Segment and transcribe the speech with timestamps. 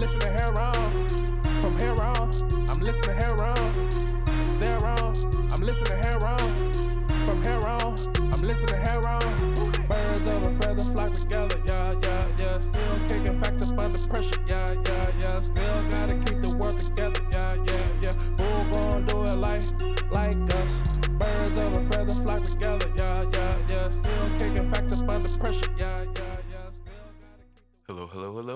[0.00, 0.90] listening here on.
[1.60, 2.30] From here on,
[2.70, 3.72] I'm listening here on.
[4.58, 5.12] There on,
[5.52, 6.54] I'm listening here on.
[7.26, 7.94] From here on,
[8.32, 9.20] I'm listening here on.
[9.88, 10.59] Birds of a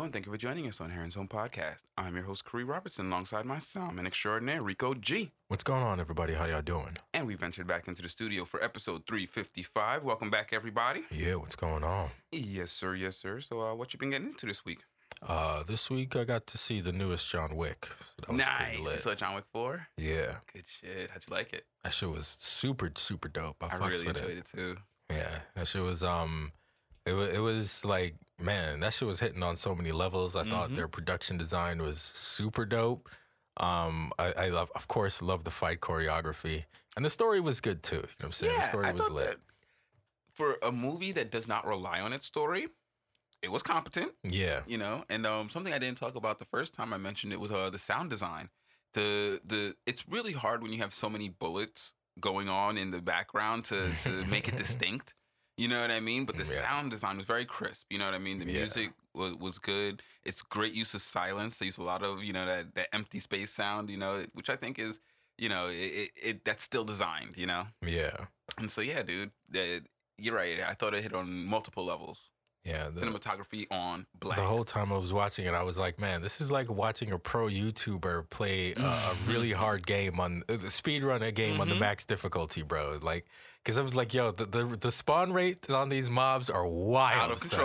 [0.05, 1.85] and thank you for joining us on Heron's Home Podcast.
[1.97, 5.31] I'm your host, Khary Robertson, alongside my salmon extraordinaire, Rico G.
[5.49, 6.35] What's going on, everybody?
[6.35, 6.99] How y'all doing?
[7.15, 10.05] And we ventured back into the studio for episode 355.
[10.05, 11.05] Welcome back, everybody.
[11.11, 12.11] Yeah, what's going on?
[12.31, 13.41] Yes, sir, yes, sir.
[13.41, 14.81] So, uh, what you been getting into this week?
[15.27, 17.89] Uh, this week I got to see the newest John Wick.
[17.99, 18.79] So that was nice.
[18.79, 19.87] You saw John Wick 4?
[19.97, 21.11] Yeah, Good shit.
[21.13, 21.65] How'd you like it?
[21.83, 23.57] that shit was super, super dope.
[23.63, 24.39] I, I really enjoyed it.
[24.39, 24.47] it.
[24.55, 24.77] too.
[25.09, 26.53] Yeah, that shit was um,
[27.07, 30.37] it was it was like man, that shit was hitting on so many levels.
[30.37, 30.77] I thought Mhm.
[30.77, 33.09] their production design was super dope.
[33.57, 36.65] Um, I, I love, of course, love the fight choreography,
[36.97, 37.97] and the story was good too.
[37.97, 38.61] You know what I'm saying?
[38.61, 39.39] the story I was lit.
[40.33, 42.67] for a movie that does not rely on its story,
[43.43, 44.13] it was competent.
[44.25, 47.33] Yeah, you know and um something i didn't talk about the first time i mentioned
[47.33, 48.49] it was uh the sound design
[48.95, 53.01] the the it's really hard when you have so many bullets going on in the
[53.03, 55.15] background to to make it distinct
[55.57, 56.61] you know what i mean but the Yeah.
[56.69, 58.61] sound design was very crisp you know what i mean the Yeah.
[58.61, 62.33] music was, was good it's great use of silence they use a lot of you
[62.33, 65.01] know that that empty space sound you know which i think is
[65.39, 68.17] you know it, it, it that's still designed you know yeah,
[68.59, 69.83] and so yeah dude that
[70.19, 72.31] you're right i thought it hit on multiple levels
[72.67, 72.89] yeah.
[72.89, 76.23] The, cinematography on black The whole time I was watching it, I was like, man,
[76.23, 80.57] this is like watching a pro YouTuber play a, a really hard game on uh,
[80.57, 81.81] the speed run a game on the Mhm.
[81.81, 82.99] max difficulty, bro.
[83.03, 83.27] Like,
[83.65, 87.19] because I was like, yo, the, the the spawn rates on these mobs are wild,
[87.23, 87.59] Out of son.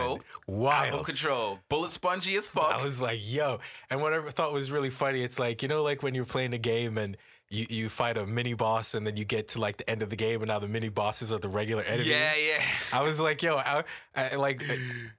[0.48, 0.68] control.
[0.70, 1.60] out of control.
[1.68, 2.74] Bullet spongy as fuck.
[2.74, 5.84] I was like, yo, and what I thought was really funny, it's like, you know,
[5.84, 7.18] like when you're playing a game and
[7.52, 10.10] you, you fight a mini boss and then you get to like the end of
[10.12, 12.08] the game and now the mini bosses are the regular enemies.
[12.08, 12.62] yeah, yeah.
[12.94, 13.84] I was like, yo, I,
[14.16, 14.76] I, like uh,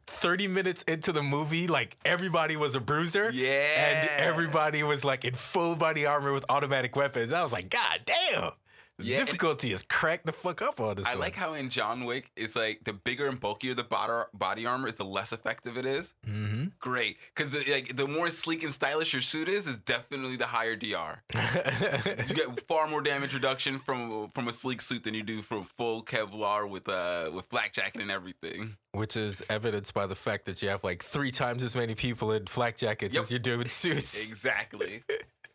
[0.07, 3.31] 30 minutes into the movie, like everybody was a bruiser.
[3.35, 3.49] Yeah.
[3.51, 7.33] And everybody was like in full body armor with automatic weapons.
[7.33, 8.53] I was like, God damn.
[9.01, 11.21] The Yeah, difficulty is crack the fuck up on this I one.
[11.21, 14.89] like how in John Wick, it's like the bigger and bulkier the body, body armor
[14.89, 16.15] is, the less effective it is.
[16.27, 16.67] Mm-hmm.
[16.81, 20.77] Great, because like the more sleek and stylish your suit is, is definitely the higher
[20.77, 21.23] DR.
[22.29, 25.65] You get far more damage reduction from from a sleek suit than you do from
[25.65, 28.77] full Kevlar with uh with flak jacket and everything.
[28.93, 32.33] Which is evidenced by the fact that you have like three times as many people
[32.33, 33.23] in flak jackets Yep.
[33.25, 34.31] as you do in suits.
[34.31, 35.03] Exactly.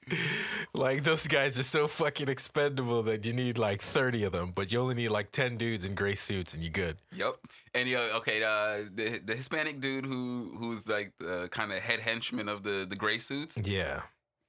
[0.74, 4.72] like those guys are so fucking expendable that you need like 30 of them, but
[4.72, 6.98] you only need like 10 dudes in gray suits and you're good.
[7.16, 7.36] Yep.
[7.74, 12.00] And yeah, okay, uh, the the Hispanic dude who who's like the kind of head
[12.00, 13.58] henchman of the the gray suits.
[13.64, 14.02] Yeah.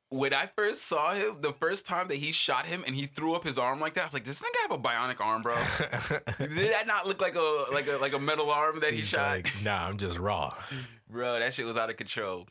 [0.09, 3.35] When I first saw him, the first time that he shot him and he threw
[3.35, 5.43] up his arm like that, I was like, "Does this nigga have a bionic arm,
[5.43, 5.57] bro?
[6.39, 9.31] Did that not look like a like a like a metal arm that he shot,
[9.31, 10.55] like, nah, I'm just raw.
[11.11, 11.41] bro?
[11.41, 12.47] That shit was out of control."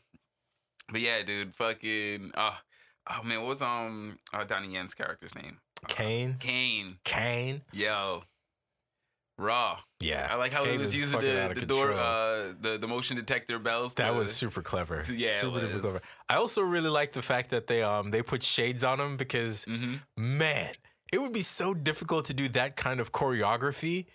[0.90, 2.52] But yeah, dude, fucking, uh,
[3.10, 5.58] oh man, what was um uh, Donnie Yen's character's name?
[5.84, 6.36] Uh, Caine?
[6.40, 6.98] Caine.
[7.04, 7.62] Caine?
[7.72, 8.22] Yo,
[9.38, 9.78] raw.
[10.00, 10.28] Yeah.
[10.30, 13.94] I like how he was using the, the door, uh, the the motion detector bells.
[13.94, 15.04] That to- was super clever.
[15.10, 16.00] Yeah, super duper clever.
[16.28, 19.64] I also really like the fact that they um they put shades on him because
[19.66, 20.00] Mhm.
[20.16, 20.72] man,
[21.12, 24.06] it would be so difficult to do that kind of choreography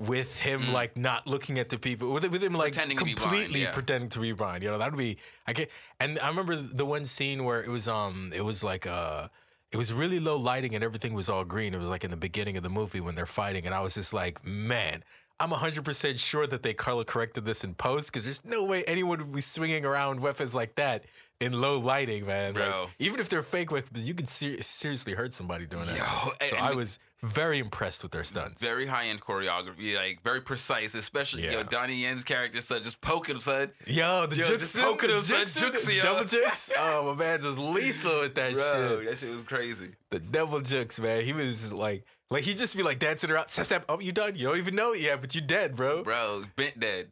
[0.00, 0.72] with him Mm.
[0.72, 3.70] like not looking at the people with, with him like Pretending be blind, completely yeah.
[3.70, 4.62] pretending to be blind.
[4.62, 7.68] You know, that would be I get and I remember the one scene where it
[7.68, 9.28] was um it was like uh
[9.70, 11.74] it was really low lighting and everything was all green.
[11.74, 13.94] It was like in the beginning of the movie when they're fighting and I was
[13.94, 15.04] just like, man,
[15.38, 19.18] I'm 100% sure that they color corrected this in post because there's no way anyone
[19.18, 21.04] would be swinging around weapons like that
[21.40, 22.54] in low lighting, man.
[22.54, 22.88] Like, Bro.
[22.98, 25.96] even if they're fake weapons, you can ser- seriously hurt somebody doing that.
[25.96, 28.62] Yo, so I was very impressed with their stunts.
[28.62, 31.62] Very high end choreography, like very precise, especially yo Yeah.
[31.64, 33.70] Donnie Yen's character, son, just poking him, son.
[33.86, 36.72] Yo, the Yo, jukes, just poking the him, son, jukes, jukes, double jukes.
[36.78, 39.08] Oh, my man, just lethal with that Bro, shit.
[39.10, 39.90] that shit was crazy.
[40.10, 41.22] The double jukes, man.
[41.24, 43.48] He was like, like he just be like dancing around.
[43.48, 43.84] Step, step.
[43.88, 44.36] Oh, you done?
[44.36, 46.02] You don't even know it yet, but you dead, bro.
[46.04, 47.10] Bro, bent dead.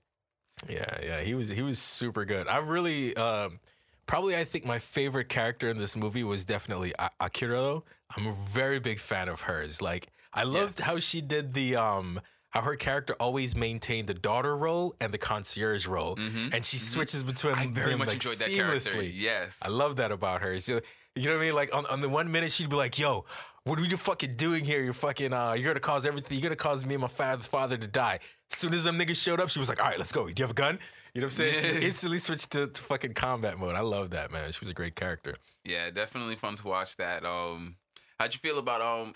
[0.69, 2.49] Yeah, yeah, he was he was super good.
[2.49, 3.61] I really um
[4.08, 7.81] probably I think my favorite character in this movie was definitely A- Akira.
[8.16, 9.81] I'm a very big fan of hers.
[9.81, 12.20] Like I loved how she did the um
[12.50, 16.78] how her character always maintained the daughter role and the concierge role, Mhm, and she
[16.78, 16.93] mhm.
[16.94, 18.56] switches between I very them much like enjoyed that seamlessly.
[18.93, 19.02] character.
[19.02, 19.58] Yes.
[19.62, 20.58] I love that about her.
[20.58, 20.81] She, you
[21.28, 21.54] know what I mean?
[21.54, 23.26] Like on, on the one minute she'd be like, "Yo,
[23.64, 24.82] what are you fucking doing here?
[24.82, 26.38] You're fucking uh, you're gonna cause everything.
[26.38, 28.20] You're gonna cause me and my father father to die."
[28.50, 30.26] As soon as them niggas showed up, she was like, "All right, let's go.
[30.26, 30.78] Do you have a gun?"
[31.14, 31.81] You know what I'm saying?
[31.81, 33.75] She instantly switched to, to fucking combat mode.
[33.75, 34.50] I love that man.
[34.52, 35.37] She was a great character.
[35.64, 37.25] Yeah, definitely fun to watch that.
[37.25, 37.76] Um,
[38.19, 39.14] how'd you feel about um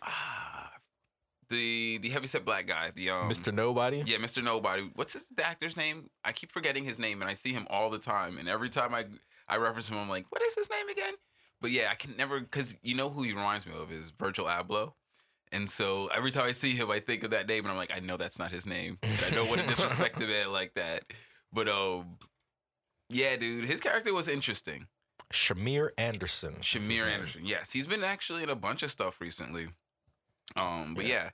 [1.53, 3.53] the the heavyset black guy, the um Mr.
[3.53, 4.03] Nobody.
[4.07, 4.43] Yeah, Mr.
[4.43, 4.91] Nobody.
[4.95, 6.11] What's his the actor's name?
[6.25, 8.39] I keep forgetting his name, and I see him all the time.
[8.39, 9.05] And every time I
[9.47, 11.15] I reference him, I'm like, what is his name again?
[11.61, 14.47] But yeah, I can never because you know who he reminds me of is Virgil
[14.47, 14.95] Abloh.
[15.53, 17.95] And so every time I see him, I think of that name, and I'm like,
[17.95, 18.99] I know that's not his name.
[19.03, 21.05] I don't want to disrespect the man like that.
[21.53, 22.17] But um,
[23.09, 24.87] yeah, dude, his character was interesting.
[25.33, 26.57] Shamier Anderson.
[26.61, 27.07] Shamier.
[27.07, 27.45] Anderson.
[27.45, 29.69] Yes, he's been actually in a bunch of stuff recently.
[30.57, 31.31] Um, but yeah.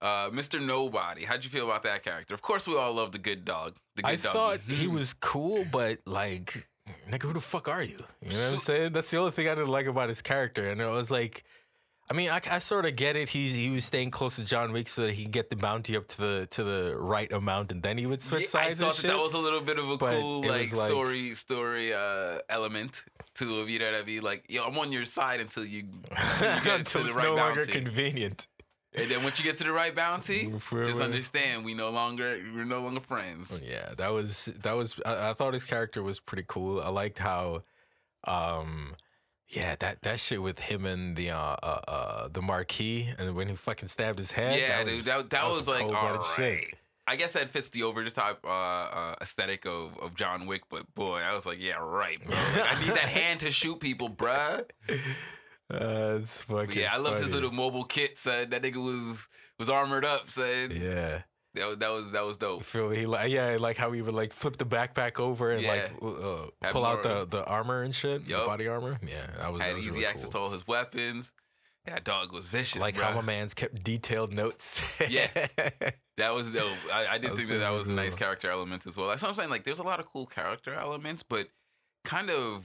[0.00, 0.60] Uh, Mr.
[0.60, 1.24] Nobody.
[1.24, 2.34] How'd you feel about that character?
[2.34, 3.76] Of course, we all love the good dog.
[3.96, 4.28] The good I doggy.
[4.28, 6.68] thought he was cool, but like,
[7.10, 8.04] nigga, who the fuck are you?
[8.20, 8.92] You know what I'm saying?
[8.92, 10.68] That's the only thing I didn't like about his character.
[10.68, 11.44] And it was like,
[12.10, 13.30] I mean, I, I sort of get it.
[13.30, 15.96] He's he was staying close to John Wick so that he could get the bounty
[15.96, 18.80] up to the to the right amount, and then he would switch Yeah, I sides
[18.80, 19.10] thought and that, shit.
[19.10, 23.04] that was a little bit of a But cool like, like- story story uh element
[23.36, 23.68] to it.
[23.70, 24.22] You know what I mean?
[24.22, 27.20] Like, yo, I'm on your side until you, until you get Until to it's the
[27.20, 28.48] right no longer convenient.
[28.94, 32.38] and then once you get to the right bounty, For- just understand we no longer
[32.54, 33.50] we're no longer friends.
[33.64, 35.00] Yeah, that was that was.
[35.06, 36.82] I, I thought his character was pretty cool.
[36.82, 37.62] I liked how,
[38.24, 38.94] um,
[39.54, 43.48] yeah, that that shit with him and the uh uh, uh the marquis, and when
[43.48, 44.58] he fucking stabbed his head.
[44.58, 46.74] Yeah, that dude, was, that, that, was, some like all cold-blooded.
[47.06, 50.62] I guess that fits the over the top uh, uh, aesthetic of, of John Wick,
[50.70, 52.34] but boy, I was like, yeah, right, bro.
[52.34, 54.64] Like, I need that hand to shoot people, bruh.
[55.70, 56.66] Uh, it's fucking.
[56.66, 58.18] But yeah, I loved his little mobile kit.
[58.18, 59.28] Son, that nigga was
[59.58, 60.30] was armored up.
[60.30, 61.22] Son, Yeah,
[61.54, 62.62] that, was- that was that was dope.
[62.64, 65.92] feel he like yeah, like how he would like flip the backpack over and like
[66.02, 68.98] uh, pull out the the armor and shit, the body armor.
[69.06, 70.30] Yeah, that was that Had was easy really access cool.
[70.32, 71.32] to all his weapons.
[71.86, 72.80] Yeah, dog was vicious.
[72.80, 73.02] like bruh.
[73.02, 74.82] how my man's kept detailed notes.
[75.08, 75.28] Yeah.
[76.16, 76.70] That was dope.
[76.92, 79.08] I, I did That think that that was a nice character element as well.
[79.08, 79.50] That's what I'm saying.
[79.50, 81.48] Like, there's a lot of cool character elements, but
[82.04, 82.64] kind of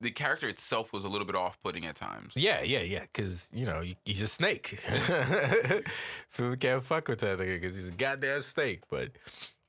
[0.00, 2.34] the character itself was a little bit off-putting at times.
[2.36, 3.02] Yeah, yeah, yeah.
[3.12, 4.80] Because you know he's a snake.
[6.36, 8.82] People can't fuck with that nigga because he's a goddamn snake.
[8.88, 9.10] But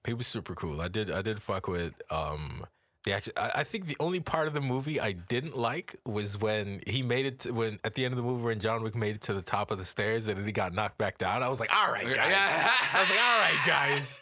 [0.06, 0.82] he was super cool.
[0.82, 2.66] I did, I did fuck with um
[3.04, 3.34] the action.
[3.38, 7.02] I, I think the only part of the movie I didn't like was when he
[7.02, 7.40] made it.
[7.40, 9.42] To, when at the end of the movie, when John Wick made it to the
[9.42, 11.44] top of the stairs and then he got knocked back down.
[11.44, 12.34] I was like, all right, guys.
[12.94, 14.22] I was like, all right, guys.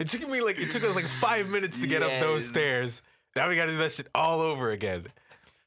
[0.00, 3.02] It took me like it took us like five minutes to get up those stairs.
[3.36, 5.06] Now we got to do that shit all over again.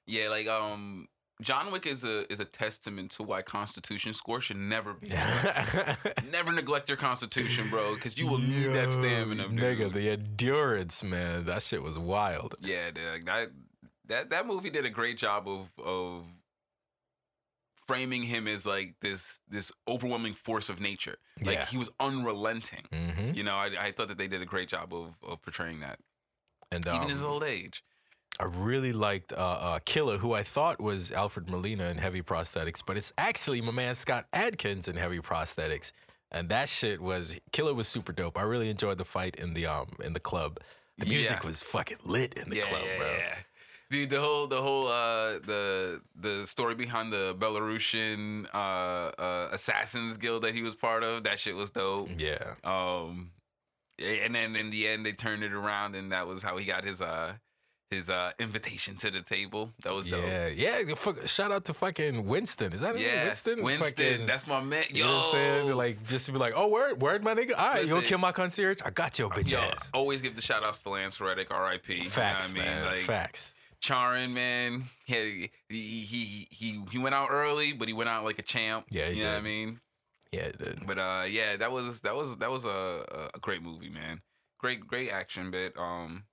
[0.06, 1.08] Yeah, like um,
[1.42, 5.10] John Wick is a is a testament to why Constitution score should never be.
[6.32, 9.60] Never neglect your Constitution, bro, because you will need that stamina, dude.
[9.60, 11.46] Nigga, the endurance, man.
[11.46, 12.56] That shit was wild.
[12.60, 13.50] Yeah, dude, like, that
[14.08, 16.24] that that movie did a great job of of
[17.88, 21.16] framing him as like this this overwhelming force of nature.
[21.42, 21.66] Like Yeah.
[21.66, 22.86] he was unrelenting.
[22.92, 25.80] hmm You know, I, I thought that they did a great job of, of portraying
[25.82, 26.00] that,
[26.72, 27.84] And even um, in his old age.
[28.40, 32.84] I really liked uh, uh, Killa, who I thought was Alfred Molina in heavy prosthetics,
[32.86, 35.92] but it's actually my man Scott Adkins in heavy prosthetics.
[36.32, 38.38] And that shit was Killa was super dope.
[38.38, 40.60] I really enjoyed the fight in the um in the club.
[41.00, 41.48] The music Yeah.
[41.48, 43.08] was fucking lit in the yeah, club, yeah, bro.
[43.08, 43.36] yeah.
[43.90, 48.58] Dude, the whole the whole uh the the story behind the Belarusian uh
[49.20, 52.10] uh assassins guild that he was part of, that shit was dope.
[52.18, 52.56] Yeah.
[52.64, 53.32] Um,
[54.04, 56.84] and then in the end, they turned it around, and that was how he got
[56.84, 57.34] his uh
[57.90, 59.72] his uh invitation to the table.
[59.84, 60.22] That was dope.
[60.26, 60.84] Yeah, yeah.
[60.84, 62.74] the Fuck, shout out to fucking Winston.
[62.74, 63.00] Is that?
[63.00, 63.64] Yeah, Winston?
[63.64, 64.84] Winston, Fucking- that's my man.
[64.90, 65.76] Yo, you know what I'm saying?
[65.76, 67.54] Like just to be like, oh, word, word, my nigga.
[67.58, 68.80] All right, you gonna kill my concierge?
[68.84, 69.90] I got your bitch Yo, ass.
[69.94, 72.04] always give the shout outs to Lance Reddick, R.I.P.
[72.06, 72.82] Facts, you know what I mean?
[72.84, 72.96] man.
[72.98, 73.54] Like Facts.
[73.80, 78.40] Charon, man, he, he he he he went out early, but he went out like
[78.40, 78.88] a champ.
[78.90, 79.80] Yeah, you know what I mean.
[80.32, 80.86] Yeah, dude.
[80.86, 84.22] But uh, yeah, that was that was that was a a great movie, man.
[84.60, 85.74] Great great action bit.
[85.78, 86.26] Um,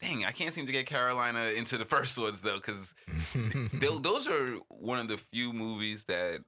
[0.00, 2.94] dang, I can't seem to get Carolina into the first ones though, because
[4.02, 6.40] those are one of the few movies that.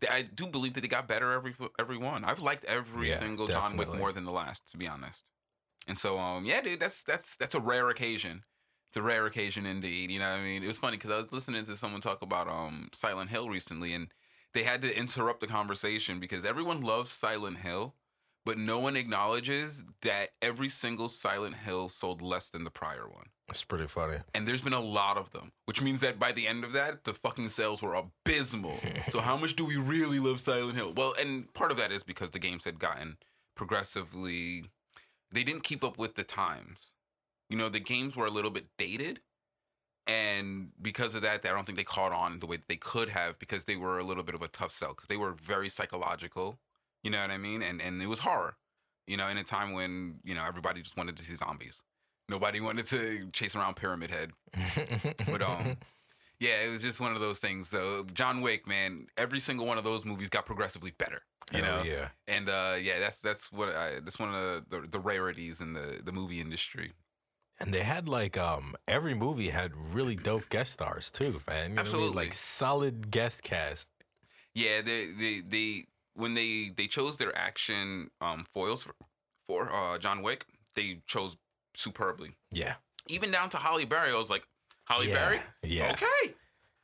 [0.00, 2.24] that I do believe that they got better every every one.
[2.24, 5.24] I've liked every Yeah, single John Wick more than the last, to be honest.
[5.88, 8.44] And so, um, yeah, dude, that's that's that's a rare occasion.
[8.90, 10.10] It's a rare occasion indeed.
[10.10, 10.62] You know what I mean?
[10.62, 13.92] It was funny because I was listening to someone talk about um Silent Hill recently,
[13.94, 14.08] and
[14.54, 17.94] they had to interrupt the conversation because everyone loves Silent Hill,
[18.44, 23.26] but no one acknowledges that every single Silent Hill sold less than the prior one.
[23.48, 24.18] It's pretty funny.
[24.34, 27.04] And there's been a lot of them, which means that by the end of that,
[27.04, 28.78] the fucking sales were abysmal.
[29.08, 30.92] so how much do we really love Silent Hill?
[30.96, 33.16] Well, and part of that is because the games had gotten
[33.56, 34.64] progressively
[35.32, 36.92] they didn't keep up with the times.
[37.48, 39.20] You know, the games were a little bit dated.
[40.10, 43.08] And because of that, I don't think they caught on the way that they could
[43.10, 45.68] have because they were a little bit of a tough sell because they were very
[45.68, 46.58] psychological.
[47.04, 47.62] You know what I mean?
[47.62, 48.56] And and it was horror.
[49.06, 51.80] You know, in a time when you know everybody just wanted to see zombies.
[52.28, 54.32] Nobody wanted to chase around Pyramid Head.
[55.26, 55.76] But um,
[56.40, 57.68] yeah, it was just one of those things.
[57.68, 61.22] So John Wick, man, every single one of those movies got progressively better.
[61.52, 62.08] You Hell know, yeah.
[62.26, 65.72] and uh, yeah, that's that's what I, that's one of the, the, the rarities in
[65.72, 66.94] the the movie industry.
[67.60, 71.50] And they had like um every movie had really dope guest stars too, man.
[71.50, 71.78] You know I mean?
[71.78, 72.16] Absolutely.
[72.16, 73.90] Like solid guest cast.
[74.54, 78.94] Yeah, they they they when they they chose their action um foils for,
[79.46, 81.36] for uh John Wick, they chose
[81.74, 82.36] superbly.
[82.50, 82.74] Yeah.
[83.08, 84.44] Even down to Halle Berry, I was like,
[84.86, 85.14] Halle yeah.
[85.14, 85.92] Berry, Yeah.
[85.92, 86.34] okay,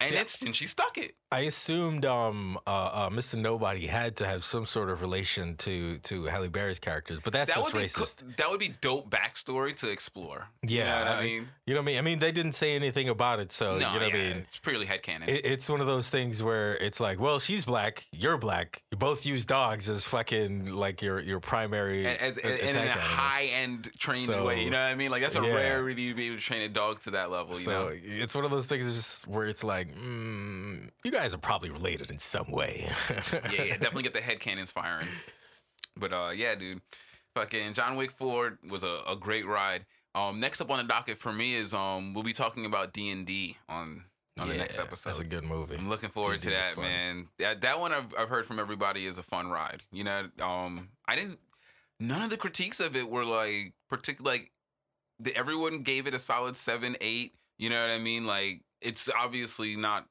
[0.01, 1.15] and See, it's and she stuck it.
[1.37, 3.35] I assumed um uh, uh Mr.
[3.39, 7.53] Nobody had to have some sort of relation to to Halle Berry's characters, but that's
[7.55, 8.37] that just racist.
[8.37, 10.49] that would be dope backstory to explore.
[10.63, 11.99] you Yeah, know what I I- mean, You know what I mean?
[11.99, 14.37] I mean, they didn't say anything about it, so no, you know what I mean.
[14.49, 15.29] it's purely headcanon.
[15.29, 18.83] It, it's one of those things where it's like, well, she's black, you're black.
[18.93, 22.89] You both use dogs as fucking like your your primary and, as, a- in a
[22.93, 24.63] high end trained So, way.
[24.65, 25.11] You know what I mean?
[25.11, 25.53] Like that's a yeah.
[25.55, 27.55] rarity to be able to train a dog to that level.
[27.55, 27.91] You So know?
[28.25, 32.11] it's one of those things just where it's like, mm, you guys are probably related
[32.11, 32.89] in some way.
[33.53, 35.09] yeah, yeah, definitely get the head cannons firing.
[35.97, 36.81] But uh, yeah, dude,
[37.35, 39.87] fucking John Wick Four was a, a great ride.
[40.15, 43.11] Um, next up on the docket for me is um, we'll be talking about D
[43.11, 44.05] and D on
[44.39, 45.11] on the next episode.
[45.11, 45.77] That's a good movie.
[45.77, 47.29] I'm looking forward to D&D is that, man.
[47.39, 49.83] That that one I've, I've heard from everybody is a fun ride.
[49.93, 51.39] You know, um, I didn't.
[51.99, 54.33] None of the critiques of it were like particular.
[54.33, 54.53] Like,
[55.19, 57.35] the, everyone gave it a solid seven, eight.
[57.59, 58.27] You know what I mean?
[58.27, 60.07] Like, it's obviously not,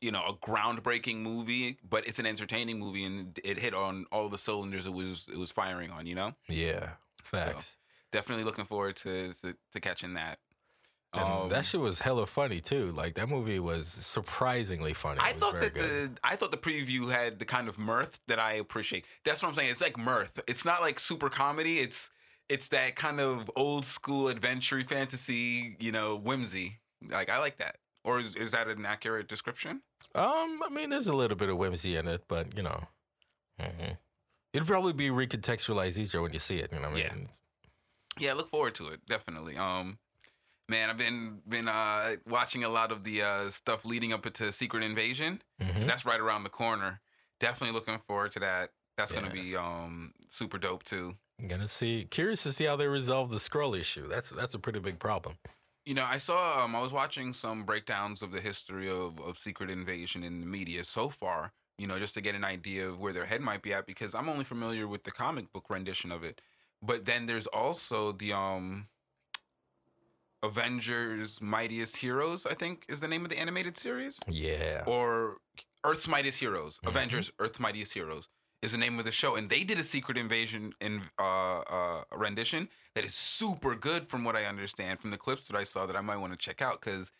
[0.00, 4.28] you know, a groundbreaking movie, but it's an entertaining movie, and it hit on all
[4.28, 6.06] the cylinders it was it was firing on.
[6.06, 6.90] You know, Yeah,
[7.22, 7.76] facts.
[8.12, 10.38] definitely looking forward to to, to catching that.
[11.12, 12.92] And Um, that shit was hella funny too.
[12.92, 15.20] Like that movie was surprisingly funny.
[15.22, 16.16] I thought that good.
[16.16, 19.06] the I thought the preview had the kind of mirth that I appreciate.
[19.24, 19.70] That's what I'm saying.
[19.70, 20.40] It's like mirth.
[20.46, 21.78] It's not like super comedy.
[21.78, 22.10] It's
[22.48, 26.78] it's that kind of old school adventure fantasy, you know, whimsy.
[27.08, 27.76] Like I like that.
[28.06, 29.82] Or is, is that an accurate description?
[30.14, 32.84] Um, I mean, there's a little bit of whimsy in it, but you know,
[33.60, 33.98] mhm.
[34.52, 36.72] it'd probably be recontextualized easier when you see it.
[36.72, 37.14] You know what I Yeah.
[37.14, 37.28] mean?
[38.18, 39.04] Yeah, I look forward to it.
[39.06, 39.56] Definitely.
[39.58, 39.98] Um
[40.68, 44.52] man, I've been been uh watching a lot of the uh stuff leading up to
[44.52, 45.42] Secret Invasion.
[45.60, 45.84] Mhm.
[45.86, 47.00] That's right around the corner.
[47.40, 48.70] Definitely looking forward to that.
[48.96, 51.16] That's gonna be um super dope too.
[51.46, 52.04] Gonna see.
[52.04, 54.06] Curious to see how they resolve the Skrull issue.
[54.08, 55.36] That's that's a pretty big problem.
[55.86, 59.38] You know, I saw um I was watching some breakdowns of the history of, of
[59.38, 62.98] Secret Invasion in the media so far, you know, just to get an idea of
[62.98, 66.10] where their head might be at because I'm only familiar with the comic book rendition
[66.10, 66.40] of it.
[66.82, 68.88] But then there's also the um
[70.42, 74.18] Avengers Mightiest Heroes, I think is the name of the animated series.
[74.28, 74.82] Yeah.
[74.86, 75.38] Or
[75.84, 76.80] Earth's Mightiest Heroes.
[76.84, 76.88] Mhm.
[76.88, 78.28] Avengers Earth's Mightiest Heroes
[78.62, 79.36] is the name of the show.
[79.36, 84.24] And they did a Secret Invasion in uh, uh, rendition that is super good from
[84.24, 86.62] what I understand from the clips that I saw that I might want to check
[86.62, 87.12] out because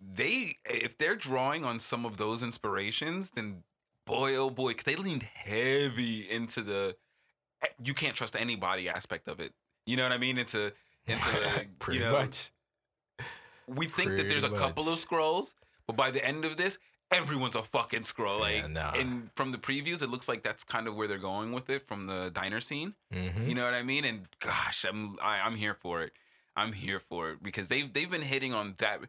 [0.00, 3.62] they if they're drawing on some of those inspirations, then
[4.06, 6.96] boy oh boy, 'cause they leaned heavy into the
[7.84, 9.52] you can't trust anybody aspect of it.
[9.86, 10.38] You know what I mean?
[10.38, 10.72] Into
[11.06, 12.50] into the, pretty you know, much.
[13.66, 15.54] we think that there's a Pretty couple of Skrulls,
[15.86, 16.78] but by the end of this,
[17.12, 18.38] everyone's a fucking Skrull.
[18.38, 18.92] Yeah, Like, nah.
[18.92, 21.86] and from the previews, it looks like that's kind of where they're going with it
[21.86, 22.94] from the diner scene.
[23.12, 24.04] hmm You know what I mean?
[24.04, 26.12] And gosh, I'm I, I'm here for it.
[26.56, 29.00] I'm here for it because they've they've been hitting on that.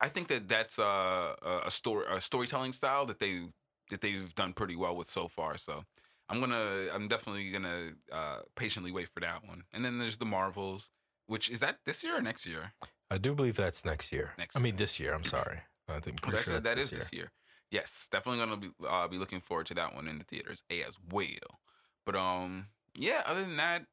[0.00, 3.42] I think that that's a a story a storytelling style that they
[3.90, 5.56] that they've done pretty well with so far.
[5.56, 5.84] So
[6.28, 9.64] I'm gonna I'm definitely gonna uh, patiently wait for that one.
[9.72, 10.90] And then there's the Marvels,
[11.26, 12.72] which is that this year or next year?
[13.10, 14.32] I do believe that's next year.
[14.38, 15.14] Next I mean, this year.
[15.14, 15.60] I'm sorry.
[15.88, 17.00] I think Oh, pretty that's, sure that that's is this year.
[17.00, 17.32] this year.
[17.70, 20.96] Yes, definitely gonna be uh, be looking forward to that one in the theaters as
[21.10, 21.60] well.
[22.06, 23.22] But um, yeah.
[23.26, 23.86] Other than that,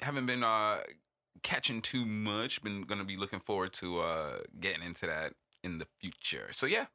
[0.00, 0.80] haven't been uh
[1.42, 2.62] catching too much.
[2.62, 6.48] Been gonna be looking forward to uh getting into that in the future.
[6.52, 6.86] So yeah,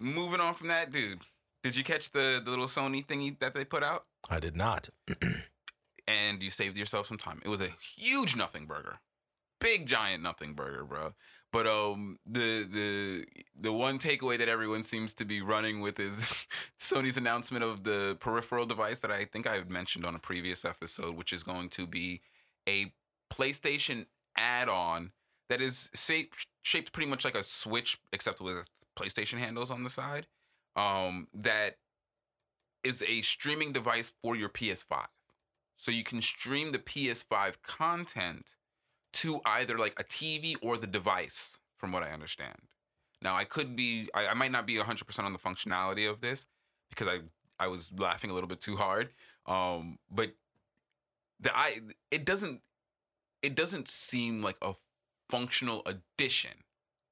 [0.00, 1.20] moving on from that, dude.
[1.62, 4.06] Did you catch the the little Sony thingy that they put out?
[4.28, 4.88] I did not.
[6.06, 7.42] And you saved yourself some time.
[7.44, 9.00] It was a huge nothing burger,
[9.60, 11.12] big giant nothing burger, bro.
[11.50, 13.26] But um, the the
[13.58, 16.46] the one takeaway that everyone seems to be running with is
[16.80, 20.64] Sony's announcement of the peripheral device that I think I had mentioned on a previous
[20.64, 22.20] episode, which is going to be
[22.68, 22.92] a
[23.32, 25.12] PlayStation add-on
[25.48, 28.64] that is shaped shaped pretty much like a Switch, except with
[28.98, 30.26] PlayStation handles on the side.
[30.76, 31.78] Um, that
[32.84, 35.06] is a streaming device for your PS5.
[35.76, 38.56] So you can stream the PS5 content
[39.14, 42.56] to either like a TV or the device, from what I understand.
[43.22, 46.46] Now I could be, I, I might not be 100% on the functionality of this
[46.90, 47.20] because I
[47.58, 49.10] I was laughing a little bit too hard.
[49.46, 50.30] Um, but
[51.40, 52.60] the I it doesn't
[53.42, 54.74] it doesn't seem like a
[55.30, 56.52] functional addition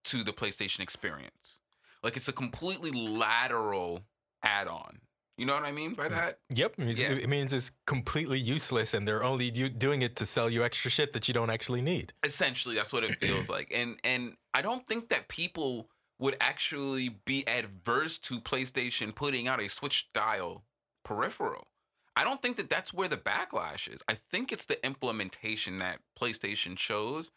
[0.05, 1.59] to the PlayStation experience.
[2.03, 4.03] Like it's a completely lateral
[4.43, 5.01] add-on.
[5.37, 6.11] You know what I mean by mm.
[6.11, 6.39] that?
[6.51, 6.73] Yep.
[6.73, 7.13] It means, Yeah.
[7.13, 10.91] it means it's completely useless and they're only do- doing it to sell you extra
[10.91, 12.15] shit that you don't actually need.
[12.25, 13.71] Essentially, that's what it feels like.
[13.75, 19.63] And and I don't think that people would actually be adverse to PlayStation putting out
[19.63, 20.65] a Switch style
[21.05, 21.69] peripheral.
[22.17, 24.03] I don't think that that's where the backlash is.
[24.09, 27.31] I think it's the implementation that PlayStation chose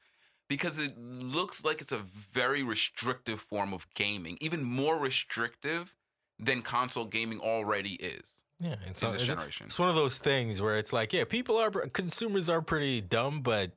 [0.48, 5.94] because it looks like it's a very restrictive form of gaming, even more restrictive
[6.39, 8.24] than console gaming already is.
[8.60, 9.67] Yeah, it's, In this generation.
[9.67, 13.41] it's one of those things where it's like, yeah, people are consumers are pretty dumb,
[13.41, 13.72] but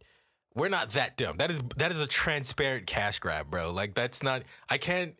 [0.54, 1.36] we're not that dumb.
[1.36, 3.70] That is that is a transparent cash grab, bro.
[3.70, 4.42] Like that's not.
[4.68, 5.14] I can't.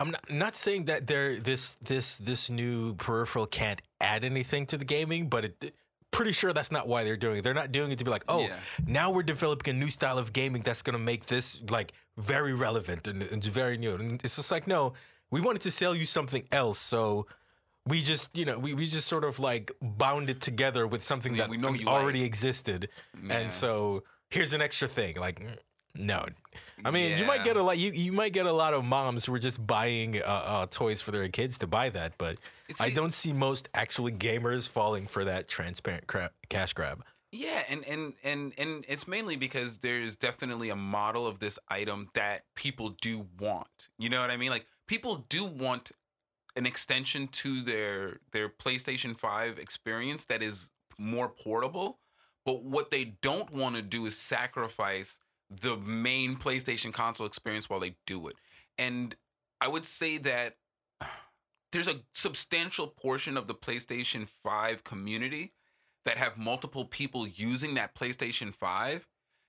[0.00, 4.78] I'm not not saying that there this this this new peripheral can't add anything to
[4.78, 5.74] the gaming, but it.
[6.10, 7.42] Pretty sure that's not why they're doing it.
[7.44, 8.56] They're not doing it to be like, oh, Yeah.
[8.86, 13.06] now we're developing a new style of gaming that's gonna make this like very relevant
[13.06, 13.94] and, and very new.
[13.94, 14.94] And it's just like, no,
[15.30, 17.26] we wanted to sell you something else, so
[17.86, 21.34] we just you know we, we just sort of like bound it together with something
[21.34, 22.26] Yeah, that we know you already like.
[22.26, 22.88] existed
[23.22, 23.38] Yeah.
[23.38, 25.40] and so here's an extra thing like
[25.94, 26.26] no
[26.84, 29.24] i mean you might get a lot you, you might get a lot of moms
[29.24, 32.32] who are just buying uh, uh, toys for their kids to buy that but
[32.68, 37.62] It's- i don't see most actually gamers falling for that transparent cra- cash grab Yeah,
[37.70, 42.44] and and and and it's mainly because there's definitely a model of this item that
[42.54, 43.88] people do want.
[43.98, 44.48] You know what I mean?
[44.50, 45.92] Like people do want
[46.56, 52.00] an extension to their their PlayStation 5 experience that is more portable,
[52.44, 57.80] but what they don't want to do is sacrifice the main PlayStation console experience while
[57.80, 58.36] they do it.
[58.76, 59.14] And
[59.60, 60.56] I would say that
[61.72, 65.52] there's a substantial portion of the PlayStation 5 community
[66.04, 69.06] that have multiple people using that PlayStation 5.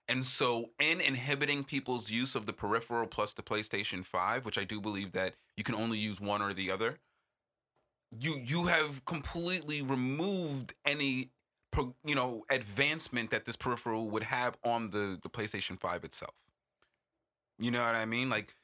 [0.09, 4.63] And so, in inhibiting people's use of the peripheral plus the PlayStation 5, which I
[4.63, 6.97] do believe that you can only use one or the other,
[8.19, 11.29] you you have completely removed any
[12.03, 16.33] you know advancement that this peripheral would have on the the PlayStation 5 itself.
[17.59, 18.31] You know what I mean?
[18.31, 18.55] Like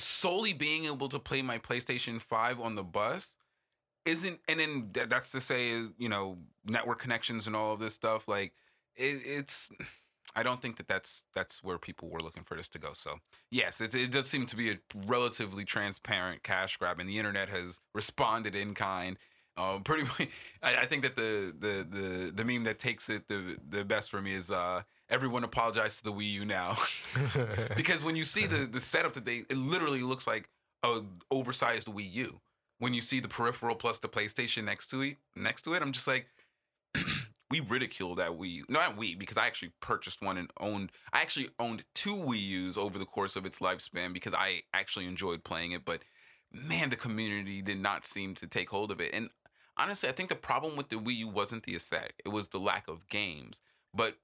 [0.00, 3.36] solely being able to play my PlayStation 5 on the bus
[4.04, 7.94] isn't and then that's to say is you know network connections and all of this
[7.94, 8.52] stuff like
[8.96, 9.70] it, it's
[10.36, 13.16] i don't think that that's that's where people were looking for this to go so
[13.50, 17.48] yes it's, it does seem to be a relatively transparent cash grab and the internet
[17.48, 19.16] has responded in kind.
[19.58, 20.28] Um, pretty much,
[20.62, 24.10] I, I think that the, the the the meme that takes it the the best
[24.10, 26.76] for me is uh everyone apologize to the Wii U now.
[27.76, 30.48] Because when you see the the setup that they it literally looks like
[30.82, 32.40] a oversized Wii U.
[32.78, 35.92] When you see the peripheral plus the PlayStation next to it, next to it, I'm
[35.92, 36.26] just like,
[37.50, 38.64] we ridicule that Wii U.
[38.68, 40.90] No, not we, because I actually purchased one and owned.
[41.12, 45.06] I actually owned two Wii U's over the course of its lifespan because I actually
[45.06, 45.84] enjoyed playing it.
[45.84, 46.02] But
[46.52, 49.12] man, the community did not seem to take hold of it.
[49.12, 49.30] And
[49.76, 52.58] honestly, I think the problem with the Wii U wasn't the aesthetic; it was the
[52.58, 53.60] lack of games.
[53.94, 54.16] But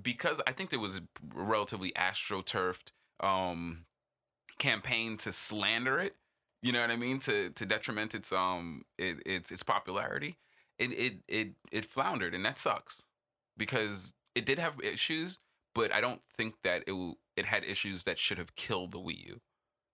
[0.00, 1.02] because I think there was a
[1.34, 3.84] relatively astroturfed um,
[4.58, 6.16] campaign to slander it
[6.64, 10.38] you know what I mean, to to detriment its um it, its its popularity,
[10.78, 13.02] it it it it floundered, and that sucks
[13.56, 15.38] because it did have issues,
[15.74, 18.98] but I don't think that it will, it had issues that should have killed the
[18.98, 19.40] Wii U,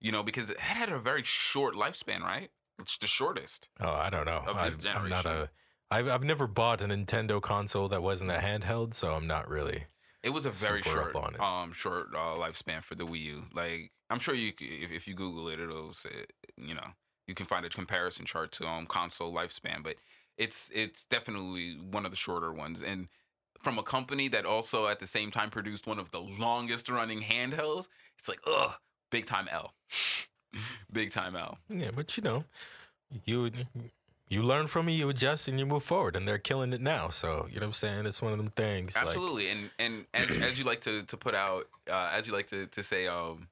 [0.00, 2.50] you know, because it had a very short lifespan, right?
[2.78, 3.68] It's the shortest.
[3.80, 5.50] oh i don't know I'm, I'm, not a.
[5.90, 9.84] I've I've never bought a nintendo console that wasn't a handheld so i'm not really
[10.22, 13.44] It was a very short, um, short uh, lifespan for the Wii U.
[13.54, 16.88] Like I'm sure you, if, if you Google it, it'll say, you know,
[17.26, 19.82] you can find a comparison chart to um console lifespan.
[19.82, 19.96] But
[20.44, 23.08] it's it's definitely one of the shorter ones, and
[23.60, 27.20] from a company that also at the same time produced one of the longest running
[27.22, 27.88] handhelds.
[28.18, 28.72] It's like, ugh,
[29.10, 29.74] big time L,
[30.92, 31.58] big time L.
[31.68, 32.44] Yeah, but you know,
[33.24, 33.50] you
[34.28, 37.08] you learn from it, you adjust, and you move forward, and they're killing it now.
[37.10, 38.06] So you know what I'm saying?
[38.06, 38.94] It's one of them things.
[38.96, 42.32] like- Absolutely, and and as, as you like to to put out, uh, as you
[42.32, 43.48] like to to say, um,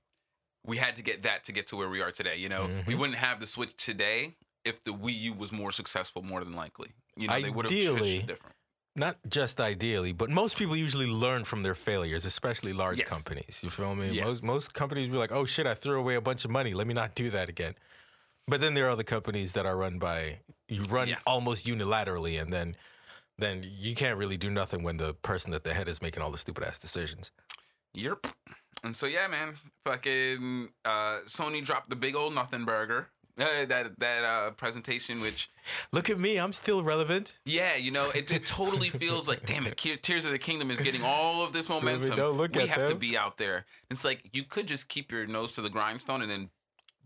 [0.65, 2.37] we had to get that to get to where we are today.
[2.37, 2.99] You know, we Mhm.
[2.99, 6.91] wouldn't have the Switch today if the Wii U was more successful, more than likely.
[7.17, 8.55] You know, they would have Ideally, different.
[8.97, 13.09] not just ideally, but most people usually learn from their failures, especially large Yes.
[13.09, 13.61] companies.
[13.63, 14.11] You feel me?
[14.11, 14.25] Yes.
[14.25, 16.75] Most most companies be like, "Oh shit, I threw away a bunch of money.
[16.75, 17.75] Let me not do that again."
[18.47, 21.19] But then there are other companies that are run by you run Yeah.
[21.27, 22.77] almost unilaterally, and then
[23.39, 26.31] then you can't really do nothing when the person at the head is making all
[26.33, 27.31] the stupid ass decisions.
[27.95, 28.27] Yep.
[28.83, 33.11] And so yeah, man, fucking uh, Sony dropped the big old nothing burger
[33.49, 35.49] Uh, that that uh, presentation, which
[35.93, 37.39] Look at me, I'm still relevant.
[37.45, 40.81] yeah, you know, it, it totally feels like damn it, Tears of the Kingdom is
[40.81, 42.17] getting all of this momentum.
[42.17, 43.65] don't look we at have to be out there.
[43.91, 46.51] It's like you could just keep your nose to the grindstone and then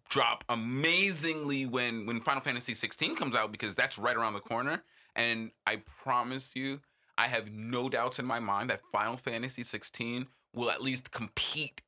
[0.08, 4.82] drop amazingly when when Final Fantasy 16 comes out because that's right around the corner.
[5.14, 6.80] And I promise you,
[7.18, 11.82] I have no doubts in my mind that Final Fantasy 16 will at least compete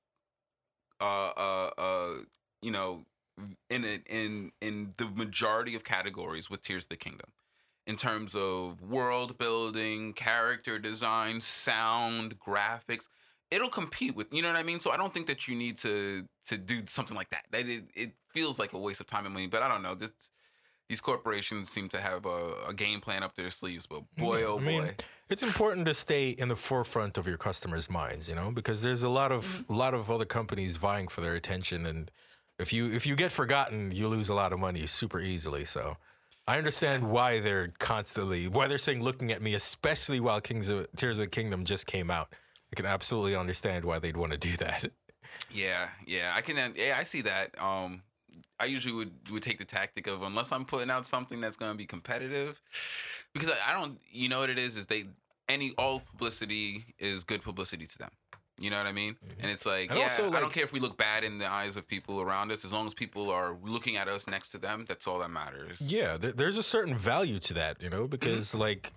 [1.00, 1.04] uh
[1.36, 2.10] uh uh
[2.62, 3.04] you know
[3.70, 7.32] in a, in in the majority of categories with Tears of the Kingdom
[7.86, 13.08] in terms of world building, character design, sound, graphics.
[13.50, 14.80] It'll compete with, you know what I mean?
[14.80, 17.44] So I don't think that you need to to do something like that.
[17.50, 19.94] That it, it feels like a waste of time and money, but I don't know.
[19.94, 20.10] This,
[20.88, 24.46] these corporations seem to have a, a game plan up their sleeves, but boy, Yeah,
[24.46, 24.96] oh I mean, boy.
[25.28, 29.02] it's important to stay in the forefront of your customers' minds, you know, because there's
[29.02, 29.72] a lot of Mm-hmm.
[29.72, 32.10] a lot of other companies vying for their attention, and
[32.58, 35.64] if you if you get forgotten, you lose a lot of money super easily.
[35.64, 35.96] So.
[36.46, 40.86] I understand why they're constantly why they're saying looking at me, especially while Kings of
[40.94, 42.34] Tears of the Kingdom just came out.
[42.70, 44.90] I can absolutely understand why they'd want to do that.
[45.50, 46.74] Yeah, yeah, I can.
[46.76, 47.58] Yeah, I see that.
[47.58, 48.02] Um,
[48.60, 51.72] I usually would would take the tactic of unless I'm putting out something that's going
[51.72, 52.60] to be competitive,
[53.32, 53.98] because I, I don't.
[54.10, 54.76] You know what it is?
[54.76, 55.04] Is they
[55.48, 58.10] any all publicity is good publicity to them.
[58.56, 59.16] You know what I mean?
[59.40, 61.38] And it's like, And yeah, also, I like- don't care if we look bad in
[61.38, 64.50] the eyes of people around us, as long as people are looking at us next
[64.50, 64.84] to them.
[64.86, 65.80] That's all that matters.
[65.80, 68.92] Yeah, there, there's a certain value to that, you know, because like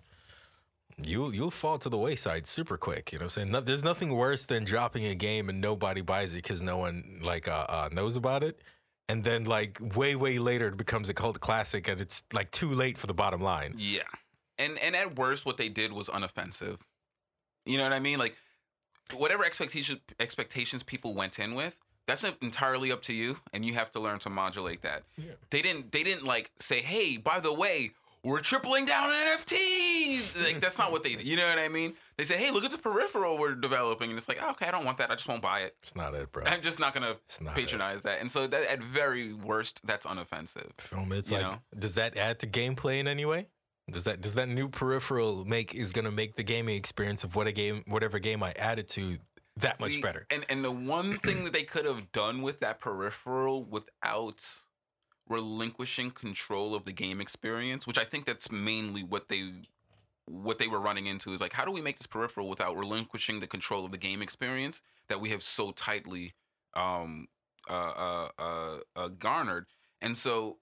[1.02, 3.12] you you'll fall to the wayside super quick.
[3.12, 6.02] You know, what I'm saying no, there's nothing worse than dropping a game and nobody
[6.02, 8.62] buys it because no one like uh, uh, knows about it,
[9.10, 12.70] and then like way way later it becomes a cult classic and it's like too
[12.72, 13.74] late for the bottom line.
[13.78, 14.02] Yeah.
[14.60, 16.80] And and at worst what they did was unoffensive.
[17.66, 18.18] You know what I mean?
[18.18, 18.36] Like
[19.16, 23.92] whatever expectations expectations people went in with, that's entirely up to you and you have
[23.92, 25.04] to learn to modulate that.
[25.18, 25.34] Yeah.
[25.50, 27.92] They didn't they didn't like say, "Hey, by the way,
[28.24, 31.94] we're tripling down on NFTs." Like that's not what they you know what I mean?
[32.18, 34.72] They say, "Hey, look at the peripheral we're developing." And it's like, oh, "Okay, I
[34.72, 35.12] don't want that.
[35.12, 36.46] I just won't buy it." It's not it, bro.
[36.46, 38.22] I'm just not gonna not patronize that.
[38.22, 40.72] And so that at very worst, that's unoffensive.
[40.78, 41.60] Film it's like know?
[41.78, 43.48] does that add to gameplay in any way?
[43.90, 47.48] Does that does that new peripheral make is gonna make the gaming experience of what
[47.48, 49.18] a game whatever game I added to
[49.58, 50.26] that much better?
[50.30, 54.46] And and the one thing that they could have done with that peripheral without
[55.30, 59.52] relinquishing control of the game experience, which I think that's mainly what they
[60.26, 63.40] what they were running into is like how do we make this peripheral without relinquishing
[63.40, 66.34] the control of the game experience that we have so tightly
[66.74, 67.28] um
[67.70, 69.66] uh uh uh, uh garnered.
[70.02, 70.58] And so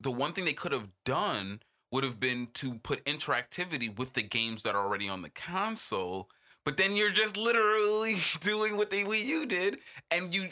[0.00, 1.60] the one thing they could have done
[1.92, 6.28] would have been to put interactivity with the games that are already on the console
[6.64, 9.78] but then you're just literally doing what the Wii U did,
[10.10, 10.50] and you,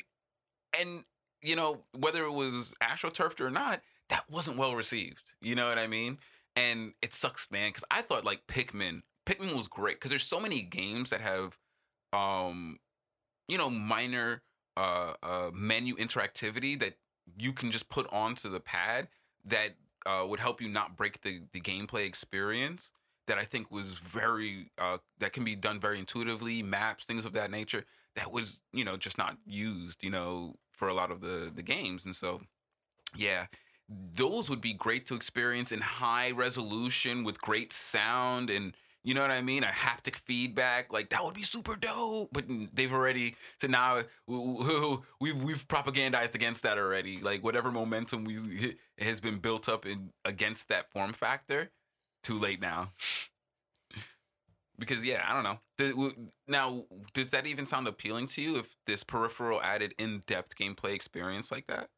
[0.78, 1.04] and
[1.42, 5.34] you know whether it was astroturfed or not, that wasn't well received.
[5.40, 6.18] You know what I mean?
[6.56, 10.40] And it sucks, man, because I thought like Pikmin, Pikmin was great because there's so
[10.40, 11.56] many games that have,
[12.12, 12.78] um,
[13.46, 14.42] you know, minor
[14.76, 16.94] uh, uh menu interactivity that
[17.38, 19.08] you can just put onto the pad
[19.44, 19.74] that
[20.08, 22.92] uh, would help you not break the the gameplay experience
[23.26, 27.34] that I think was very uh, that can be done very intuitively, maps, things of
[27.34, 27.84] that nature.
[28.16, 31.62] That was you know just not used you know for a lot of the the
[31.62, 32.40] games, and so
[33.14, 33.46] yeah,
[33.88, 39.22] those would be great to experience in high resolution with great sound and you know
[39.22, 40.92] what I mean, a haptic feedback.
[40.92, 42.30] Like that would be super dope.
[42.32, 47.20] But they've already so now we we've propagandized against that already.
[47.20, 51.70] Like whatever momentum we has been built up in against that form factor
[52.22, 52.92] too late now.
[54.78, 56.12] because yeah, I don't know.
[56.46, 56.84] Now,
[57.14, 61.66] does that even sound appealing to you if this peripheral added in-depth gameplay experience like
[61.68, 61.88] that?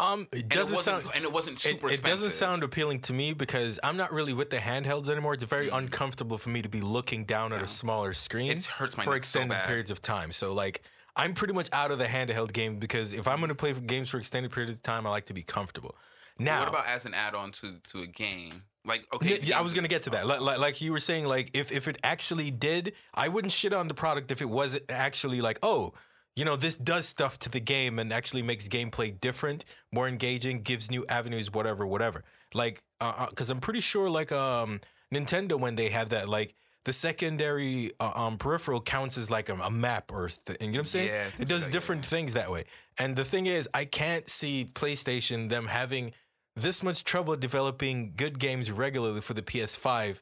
[0.00, 1.04] Um, it And doesn't it sound.
[1.14, 1.90] and it wasn't It, super.
[1.90, 5.34] it doesn't sound appealing to me because I'm not really with the handhelds anymore.
[5.34, 5.76] It's very Mm.
[5.78, 9.10] uncomfortable for me to be looking down at a smaller screen It hurts my for
[9.10, 9.66] so extended bad.
[9.66, 10.32] periods of time.
[10.32, 10.82] So like,
[11.16, 14.08] I'm pretty much out of the handheld game because if I'm going to play games
[14.08, 15.96] for extended periods of time, I like to be comfortable.
[16.38, 18.62] Now, what about as an add-on to to a game?
[18.86, 20.26] Like okay, yeah, I was gonna get to that.
[20.26, 23.74] Like, like, like you were saying, like if if it actually did, I wouldn't shit
[23.74, 25.92] on the product if it was actually like, oh,
[26.40, 30.62] you know, this does stuff to the game and actually makes gameplay different, more engaging,
[30.62, 32.24] gives new avenues, whatever, whatever.
[32.54, 34.80] Like, uh, because I'm pretty sure, like, um,
[35.14, 36.54] Nintendo when they had that, like.
[36.84, 40.72] The secondary uh, um, peripheral counts as like a, a map or th- you know
[40.72, 41.08] what I'm saying?
[41.08, 42.64] Yeah, it does that, different things that way.
[42.98, 46.12] And the thing is, I can't see PlayStation them having
[46.56, 50.20] this much trouble developing good games regularly for the PS5,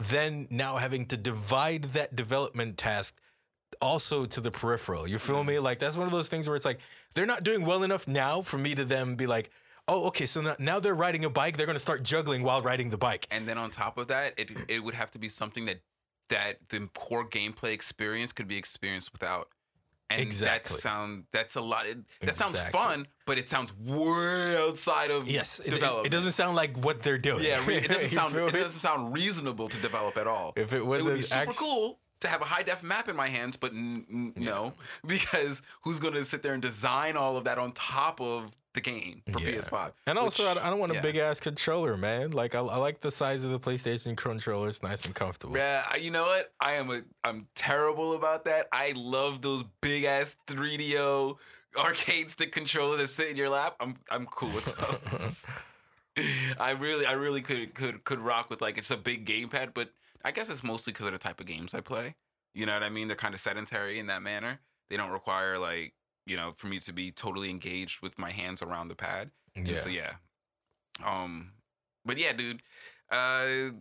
[0.00, 3.14] then now having to divide that development task
[3.80, 5.08] also to the peripheral.
[5.08, 5.58] You feel me?
[5.58, 6.80] Like that's one of those things where it's like
[7.14, 9.50] they're not doing well enough now for me to then be like,
[9.88, 10.24] Oh, okay.
[10.24, 11.56] So now, they're riding a bike.
[11.56, 13.26] They're gonna start juggling while riding the bike.
[13.30, 15.80] And then on top of that, it it would have to be something that
[16.28, 19.48] that the core gameplay experience could be experienced without.
[20.08, 20.76] And Exactly.
[20.76, 21.86] that sound that's a lot.
[21.86, 26.56] It, that sounds fun, but it sounds way outside of Yes, it, it doesn't sound
[26.56, 27.44] like what they're doing.
[27.44, 30.52] Yeah, it doesn't sound it doesn't sound reasonable to develop at all.
[30.56, 33.08] If it was it would be super act- cool to have a high def map
[33.08, 34.74] in my hands, but n- n- no,
[35.06, 38.80] because who's going to sit there and design all of that on top of the
[38.80, 39.52] game for Yeah.
[39.56, 39.92] PS5?
[40.06, 41.00] And also, I Which- don't- I don't want a yeah.
[41.00, 42.30] big ass controller, man.
[42.30, 44.68] Like, I, I like the size of the PlayStation controller.
[44.68, 45.56] It's nice and comfortable.
[45.56, 46.52] Yeah, you know what?
[46.60, 48.68] I am a I'm terrible about that.
[48.72, 51.36] I love those big ass 3DO
[51.76, 53.76] arcade stick controllers that sit in your lap.
[53.80, 55.46] I'm I'm cool with those.
[56.60, 59.90] I really I really could could could rock with like it's a big gamepad, but
[60.24, 62.14] I guess it's mostly because of the type of games I play.
[62.54, 63.08] You know what I mean?
[63.08, 64.60] They're kind of sedentary in that manner.
[64.88, 65.94] They don't require like
[66.26, 69.30] you know for me to be totally engaged with my hands around the pad.
[69.56, 69.76] Yeah.
[69.78, 70.12] So yeah.
[71.04, 71.52] Um,
[72.04, 72.62] but yeah, dude.
[73.10, 73.72] Uh,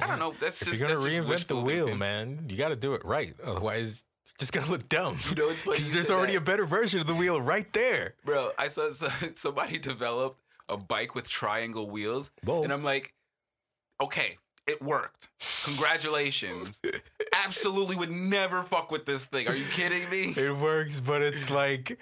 [0.00, 0.34] I don't know.
[0.40, 1.98] That's If just you're gonna that's reinvent the wheel, thinking.
[1.98, 3.34] man, you got to do it right.
[3.44, 4.04] Otherwise,
[4.38, 5.18] just gonna look dumb.
[5.28, 6.38] You know, it's funny Because there's already that.
[6.42, 8.14] a better version of the wheel right there.
[8.24, 8.90] Bro, I saw
[9.34, 12.62] somebody developed a bike with triangle wheels, Whoa.
[12.62, 13.12] and I'm like,
[14.00, 15.28] okay, it worked.
[15.64, 16.78] Congratulations.
[17.32, 19.48] Absolutely would never fuck with this thing.
[19.48, 20.34] Are you kidding me?
[20.36, 21.98] It works, but it's like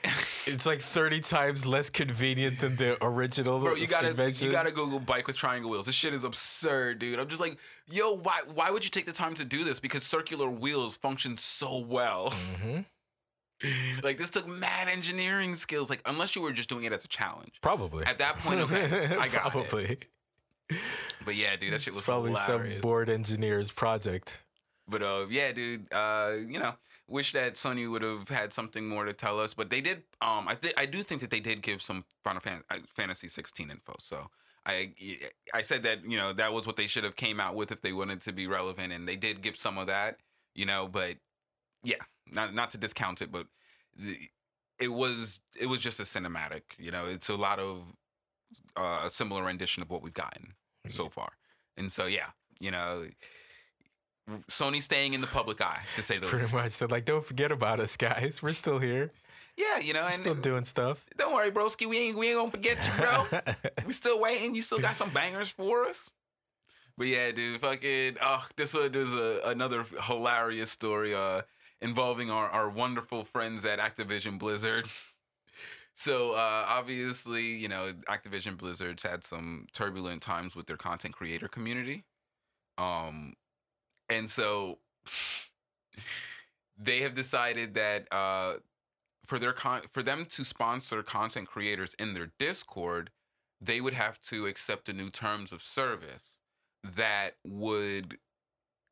[0.47, 4.47] it's like 30 times less convenient than the original Bro, you gotta invention.
[4.47, 5.87] you gotta Google bike with triangle wheels.
[5.87, 7.19] This shit is absurd, dude.
[7.19, 9.81] I'm just like, yo, why why would you take the time to do this?
[9.81, 12.31] Because circular wheels function so well.
[12.31, 12.81] hmm
[14.03, 15.89] like this took mad engineering skills.
[15.89, 17.53] Like unless you were just doing it as a challenge.
[17.63, 18.05] Probably.
[18.05, 20.07] At that point, okay, I got it.
[21.25, 22.75] But yeah, dude, that shit It's was probably hilarious.
[22.75, 24.39] some bored engineer's project.
[24.89, 25.93] But uh, yeah, dude.
[25.93, 26.75] Uh, you know,
[27.09, 29.53] wish that Sony would have had something more to tell us.
[29.55, 30.03] But they did.
[30.21, 33.29] Um, I think I do think that they did give some Final Fan- uh, Fantasy
[33.29, 33.95] 16 info.
[33.99, 34.29] So
[34.65, 34.93] I
[35.53, 37.83] I said that you know that was what they should have came out with if
[37.83, 40.19] they wanted to be relevant, and they did give some of that.
[40.55, 41.17] You know, but
[41.83, 41.97] yeah,
[42.31, 43.47] not not to discount it, but
[43.97, 44.19] the,
[44.79, 46.63] it was it was just a cinematic.
[46.79, 47.83] You know, it's a lot of
[48.77, 50.55] uh, a similar rendition of what we've gotten
[50.89, 51.33] so far,
[51.77, 52.27] and so yeah,
[52.61, 53.07] you know.
[54.51, 56.55] Sony staying in the public eye, to say the Pretty least.
[56.55, 56.79] much.
[56.79, 58.43] They're like, don't forget about us, guys.
[58.43, 59.13] We're still here.
[59.57, 61.07] Yeah, you know, We're and still doing stuff.
[61.17, 63.27] don't worry, broski, we ain't we ain't gonna forget you, bro.
[63.87, 64.57] we still waiting.
[64.57, 66.11] You still got some bangers for us.
[66.99, 71.43] But yeah, dude, fucking oh, this one is a, another hilarious story uh
[71.81, 74.87] involving our, our wonderful friends at Activision Blizzard.
[75.97, 81.49] So uh obviously, you know, Activision Blizzard's had some turbulent times with their content creator
[81.49, 82.05] community.
[82.77, 83.33] Um
[84.11, 84.79] and so
[86.79, 88.57] they have decided that uh
[89.25, 93.11] for their con for them to sponsor content creators in their Discord,
[93.59, 96.39] they would have to accept the new terms of service
[96.85, 98.19] that would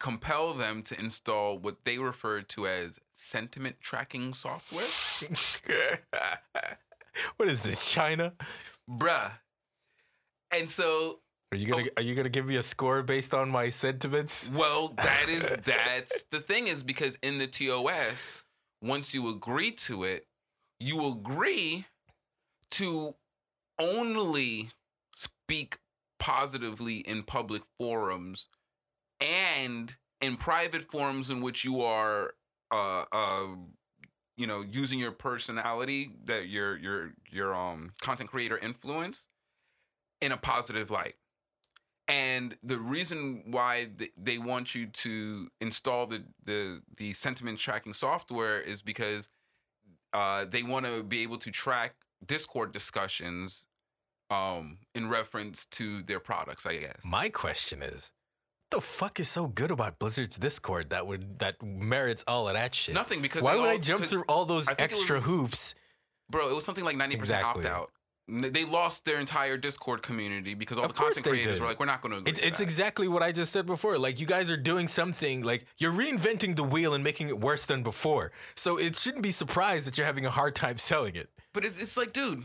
[0.01, 4.85] compel them to install what they refer to as sentiment tracking software.
[7.37, 8.33] what is this, China?
[8.91, 9.33] Bruh.
[10.51, 11.21] And so
[11.53, 11.89] Are you gonna Oh.
[11.97, 14.51] Are you gonna give me a score based on my sentiments?
[14.53, 18.45] Well, that is that's the thing is because in the TOS,
[18.83, 20.27] once you agree to it,
[20.81, 21.87] you agree
[22.73, 23.15] to
[23.79, 24.71] only
[25.15, 25.79] speak
[26.19, 28.49] positively in public forums
[29.21, 32.35] and in private forums in which you are
[32.71, 33.47] uh uh
[34.37, 39.27] you know using your personality that your your your um content creator influence
[40.21, 41.15] in a positive light
[42.07, 47.95] and the reason why th- they want you to install the the the sentiment tracking
[47.95, 49.29] software is because
[50.13, 51.95] uh, they want to be able to track
[52.25, 53.67] Discord discussions
[54.31, 56.67] um, in reference to their products.
[56.67, 57.01] I guess.
[57.05, 58.13] My question is,
[58.75, 62.75] the fuck is so good about Blizzard's Discord that would that merits all of that
[62.75, 62.95] shit?
[62.95, 65.25] Nothing because Why would all- I jump through all those I think it extra was-
[65.25, 65.75] hoops?
[66.31, 66.49] bro?
[66.51, 67.67] It was something like ninety percent Exactly.
[67.67, 67.91] opt out.
[68.27, 71.61] They lost their entire Discord community because all Of the content creators did.
[71.63, 73.53] were like, "We're not going to agree." It's, to it's that." exactly what I just
[73.53, 73.99] said before.
[73.99, 77.67] Like you guys are doing something like you're reinventing the wheel and making it worse
[77.67, 78.33] than before.
[78.57, 81.29] So it shouldn't be surprised that you're having a hard time selling it.
[81.53, 82.45] But it's it's like, dude,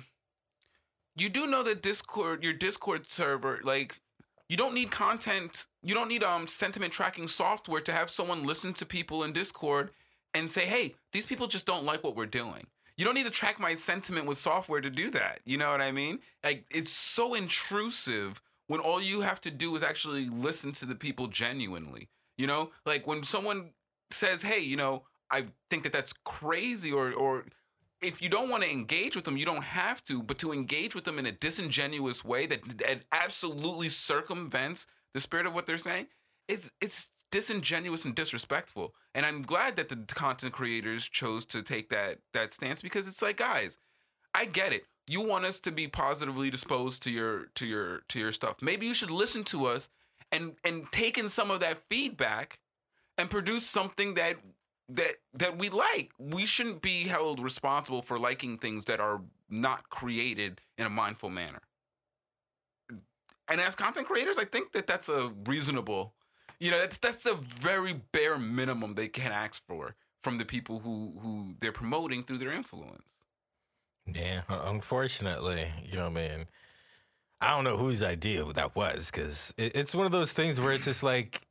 [1.15, 4.01] you do know that Discord, your Discord server, like,
[4.49, 5.65] you don't need content.
[5.81, 9.91] You don't need um sentiment tracking software to have someone listen to people in Discord
[10.33, 12.67] and say, hey, these people just don't like what we're doing.
[12.97, 15.39] You don't need to track my sentiment with software to do that.
[15.45, 16.19] You know what I mean?
[16.43, 20.95] Like, it's so intrusive when all you have to do is actually listen to the
[20.95, 22.09] people genuinely.
[22.37, 23.71] You know, like when someone
[24.11, 27.45] says, hey, you know, I think that that's crazy or or
[28.01, 30.23] if you don't want to engage with them, you don't have to.
[30.23, 35.45] But to engage with them in a disingenuous way that, that absolutely circumvents the spirit
[35.45, 36.07] of what they're saying,
[36.47, 38.93] it's it's disingenuous and disrespectful.
[39.13, 43.21] And I'm glad that the content creators chose to take that that stance because it's
[43.21, 43.77] like, guys,
[44.33, 44.85] I get it.
[45.07, 48.57] You want us to be positively disposed to your to your to your stuff.
[48.61, 49.89] Maybe you should listen to us
[50.31, 52.59] and and take in some of that feedback
[53.17, 54.37] and produce something that
[54.89, 56.11] that that we like.
[56.17, 61.29] We shouldn't be held responsible for liking things that are not created in a mindful
[61.29, 61.61] manner.
[63.49, 66.13] And as content creators, I think that that's a reasonable,
[66.59, 70.79] you know, that's that's a very bare minimum they can ask for from the people
[70.79, 73.13] who who they're promoting through their influence.
[74.05, 76.47] Yeah, uh, unfortunately, you know, man.
[77.41, 80.73] I don't know whose idea that was because it, it's one of those things where
[80.73, 81.41] it's just like,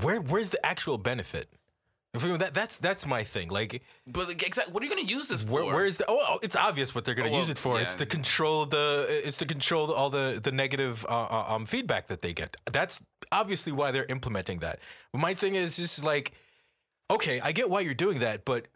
[0.00, 1.48] where where's the actual benefit?
[2.14, 3.48] That, that's that's my thing.
[3.48, 5.72] Like, But like, exactly, what are you going to use this where, for?
[5.72, 6.04] where's the?
[6.06, 7.80] Oh, oh, it's obvious what they're going to Oh, use well, it for.
[7.80, 9.06] It's to control the.
[9.08, 12.56] It's to control all the the negative uh, uh, um feedback that they get.
[12.70, 14.78] That's obviously why they're implementing that.
[15.12, 16.32] But my thing is just like,
[17.10, 18.66] okay, I get why you're doing that, but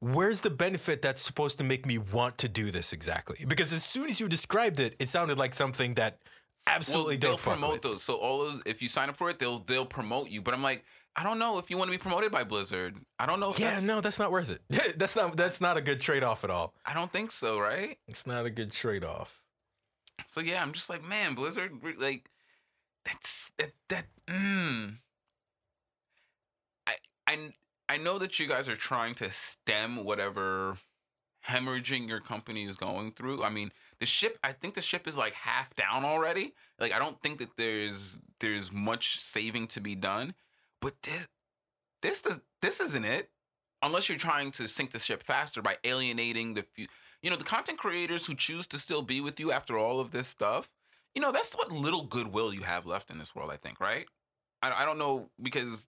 [0.00, 3.44] where's the benefit that's supposed to make me want to do this exactly?
[3.46, 6.18] Because as soon as you described it, it sounded like something that
[6.66, 8.02] absolutely they'll don't fuck promote those.
[8.02, 10.40] So all of if you sign up for it, they'll they'll promote you.
[10.42, 10.84] But I'm like,
[11.20, 12.96] I don't know if you want to be promoted by Blizzard.
[13.18, 13.50] I don't know.
[13.50, 14.62] If Yeah, that's, no, that's not worth it.
[14.98, 16.72] that's not that's not a good trade off at all.
[16.86, 17.60] I don't think so.
[17.60, 17.98] Right.
[18.08, 19.42] It's not a good trade off.
[20.26, 22.30] So yeah, I'm just like, man, Blizzard, like,
[23.04, 24.06] that's that that.
[24.28, 24.96] Mm.
[26.86, 26.94] I
[27.26, 27.50] I
[27.90, 30.78] I know that you guys are trying to stem whatever
[31.46, 33.44] hemorrhaging your company is going through.
[33.44, 34.38] I mean, the ship.
[34.42, 36.54] I think the ship is like half down already.
[36.78, 40.34] Like, I don't think that there's there's much saving to be done.
[40.80, 41.28] But this
[42.02, 43.30] this does this isn't it.
[43.82, 46.86] Unless you're trying to sink the ship faster by alienating the few
[47.22, 50.10] you know, the content creators who choose to still be with you after all of
[50.10, 50.70] this stuff,
[51.14, 54.06] you know, that's what little goodwill you have left in this world, I think, right?
[54.62, 55.86] I, I don't know because,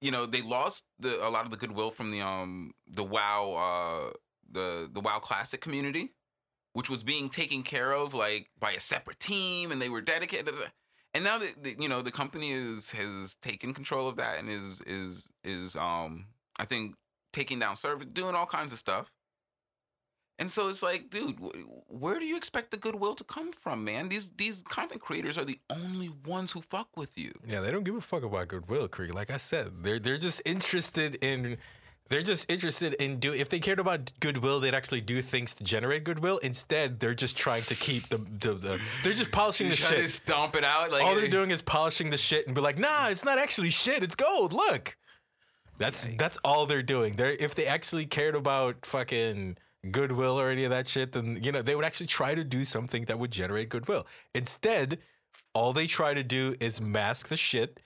[0.00, 3.52] you know, they lost the a lot of the goodwill from the um the WoW
[3.54, 4.12] uh
[4.50, 6.12] the the WoW Classic community,
[6.74, 10.54] which was being taken care of like by a separate team, and they were dedicated.
[11.14, 14.48] And now that the, you know the company is has taken control of that and
[14.48, 16.26] is is is um
[16.58, 16.94] I think
[17.32, 19.10] taking down servers, doing all kinds of stuff.
[20.38, 21.36] And so it's like, dude,
[21.86, 24.08] where do you expect the goodwill to come from, man?
[24.08, 27.32] These these content creators are the only ones who fuck with you.
[27.46, 29.14] Yeah, they don't give a fuck about goodwill, Krieg.
[29.14, 31.58] Like I said, they're they're just interested in
[32.12, 35.64] they're just interested in do if they cared about goodwill, they'd actually do things to
[35.64, 36.36] generate goodwill.
[36.38, 40.10] Instead, they're just trying to keep the the, the they're just polishing the shit.
[40.10, 40.92] stomp it out.
[40.92, 43.70] Like All they're doing is polishing the shit and be like, nah, it's not actually
[43.70, 44.52] shit, it's gold.
[44.52, 44.98] Look.
[45.78, 47.16] That's that's all they're doing.
[47.16, 49.56] They're if they actually cared about fucking
[49.90, 52.66] goodwill or any of that shit, then you know they would actually try to do
[52.66, 54.06] something that would generate goodwill.
[54.34, 54.98] Instead,
[55.54, 57.80] all they try to do is mask the shit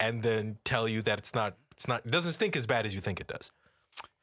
[0.00, 2.92] and then tell you that it's not it's not it doesn't stink as bad as
[2.92, 3.52] you think it does.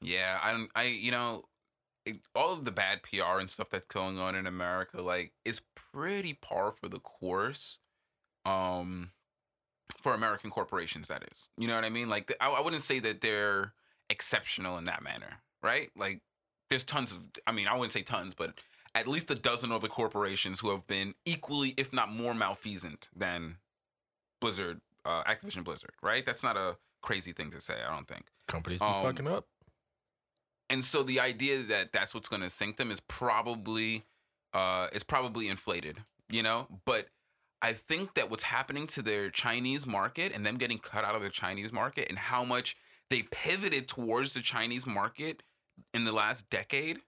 [0.06, 0.70] Yeah, I don't.
[0.76, 1.46] I you know,
[2.06, 5.62] it, all of the bad PR and stuff that's going on in America, like, is
[5.76, 7.80] pretty par for the course.
[8.46, 9.12] Um,
[10.02, 11.50] for American corporations, that is.
[11.58, 12.10] You know what I mean?
[12.10, 13.74] Like, I, I wouldn't say that they're
[14.10, 15.89] exceptional in that manner, right?
[15.96, 16.22] Like,
[16.70, 17.20] there's tons of.
[17.48, 18.54] I mean, I wouldn't say tons, but
[18.94, 23.58] at least a dozen other corporations who have been equally, if not more, malfeasant than
[24.39, 26.26] Blizzard, uh, Activision Blizzard, right?
[26.26, 27.76] That's not a crazy thing to say.
[27.86, 28.26] I don't think.
[28.48, 29.48] Companies be Um, fucking up.
[30.69, 34.06] And so the idea that that's what's going to sink them is probably
[34.54, 36.67] uh is probably inflated you know?
[36.86, 37.08] But
[37.62, 41.21] i think that what's happening to their chinese market and them getting cut out of
[41.21, 42.75] the chinese market and how much
[43.10, 45.41] they pivoted towards the chinese market
[45.93, 46.99] in the last decade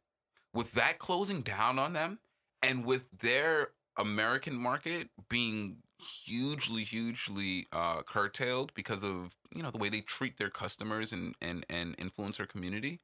[0.54, 2.20] with that closing down on them
[2.64, 9.78] and with their american market being hugely hugely uh curtailed because of you know the
[9.78, 13.02] way they treat their customers and and and influencer community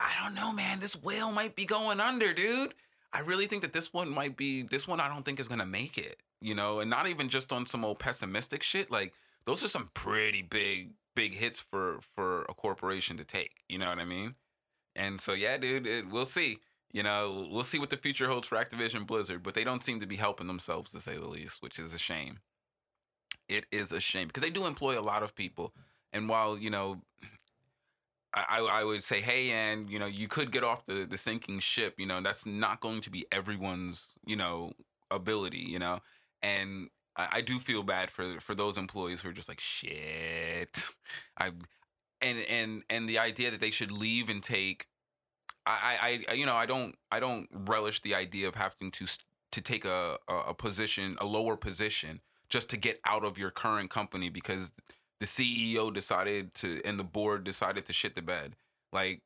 [0.00, 0.80] I don't know, man.
[0.80, 2.74] This whale might be going under, dude.
[3.12, 4.62] I really think that this one might be.
[4.62, 6.18] This one, I don't think is gonna make it.
[6.40, 8.90] You know, and not even just on some old pessimistic shit.
[8.90, 9.12] Like
[9.44, 13.62] those are some pretty big, big hits for for a corporation to take.
[13.68, 14.34] You know what I mean?
[14.94, 16.58] And so, yeah, dude, it, we'll see.
[16.92, 20.00] You know, we'll see what the future holds for Activision Blizzard, but they don't seem
[20.00, 22.38] to be helping themselves, to say the least, which is a shame.
[23.48, 25.72] It is a shame because they do employ a lot of people,
[26.12, 27.02] and while you know
[28.34, 31.60] I, I would say, hey, and you know, you could get off the the sinking
[31.60, 31.94] ship.
[31.98, 34.72] You know, that's not going to be everyone's you know
[35.10, 35.58] ability.
[35.58, 35.98] You know,
[36.42, 40.84] and I, I do feel bad for for those employees who are just like shit.
[41.38, 41.52] I
[42.20, 44.86] and and and the idea that they should leave and take.
[45.66, 49.06] I, I, I you know, I don't, I don't relish the idea of having to
[49.52, 53.50] to take a, a, a position, a lower position, just to get out of your
[53.50, 54.72] current company because
[55.20, 58.56] the CEO decided to and the board decided to shit the bed.
[58.92, 59.22] Like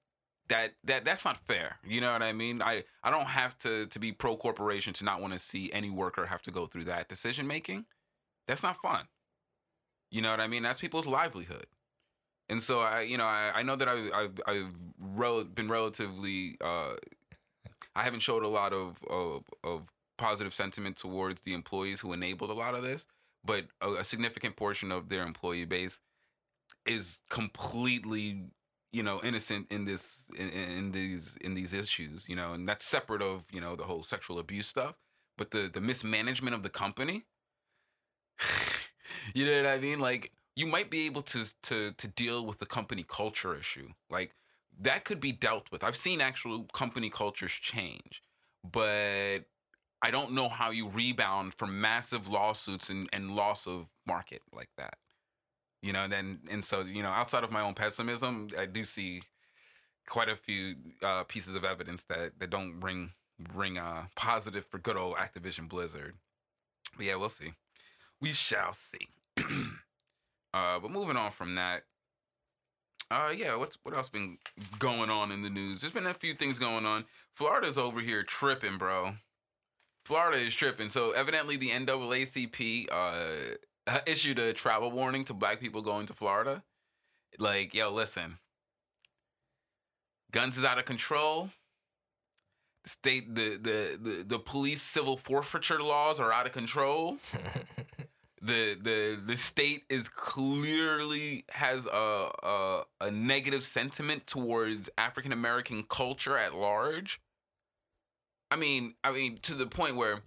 [0.49, 1.77] that that that's not fair.
[1.87, 2.63] You know what I mean?
[2.63, 5.91] I I don't have to to be pro corporation to not want to see any
[5.91, 7.87] worker have to go through that decision making.
[8.47, 9.07] That's not fun.
[10.11, 10.63] You know what I mean?
[10.63, 11.67] That's people's livelihood.
[12.49, 16.59] And so I, you know, I, I know that I, I've I've rel- been relatively
[16.61, 16.95] uh,
[17.95, 19.83] I haven't showed a lot of, of of
[20.19, 23.07] positive sentiment towards the employees who enabled a lot of this,
[23.45, 26.01] but a, a significant portion of their employee base
[26.87, 28.45] is completely
[28.93, 32.85] you know innocent in this in, in these in these issues you know and that's
[32.85, 34.97] separate of you know the whole sexual abuse stuff
[35.39, 37.25] but the the mismanagement of the company
[39.35, 40.01] you know what i mean?
[40.01, 44.35] Like you might be able to to to deal with the company culture issue like
[44.81, 45.85] that could be dealt with.
[45.85, 48.23] I've seen actual company cultures change
[48.71, 49.41] but
[50.03, 54.71] i don't know how you rebound from massive lawsuits and, and loss of market like
[54.77, 54.95] that
[55.83, 58.85] you know and then and so you know outside of my own pessimism i do
[58.85, 59.23] see
[60.09, 63.11] quite a few uh, pieces of evidence that that don't ring
[63.55, 66.15] ring uh positive for good old activision blizzard.
[66.97, 67.55] But yeah we'll see.
[68.21, 69.09] We shall see.
[70.55, 71.85] Uh but moving on from that
[73.11, 74.37] uh yeah what's what else been
[74.79, 75.81] going on in the news?
[75.81, 77.07] There's been a few things going on.
[77.35, 79.15] Florida's over here tripping bro
[80.05, 83.57] florida is tripping so evidently the naacp uh
[84.07, 86.63] issued a travel warning to black people going to Florida.
[87.39, 88.39] Like, yo, listen,
[90.31, 91.51] guns is out of control.
[92.85, 97.19] The state, the the the, the police civil forfeiture laws are out of control.
[98.43, 105.85] the the the state is clearly has a a, a negative sentiment towards African American
[105.85, 107.21] culture at large.
[108.53, 110.19] I mean, I mean to the point where,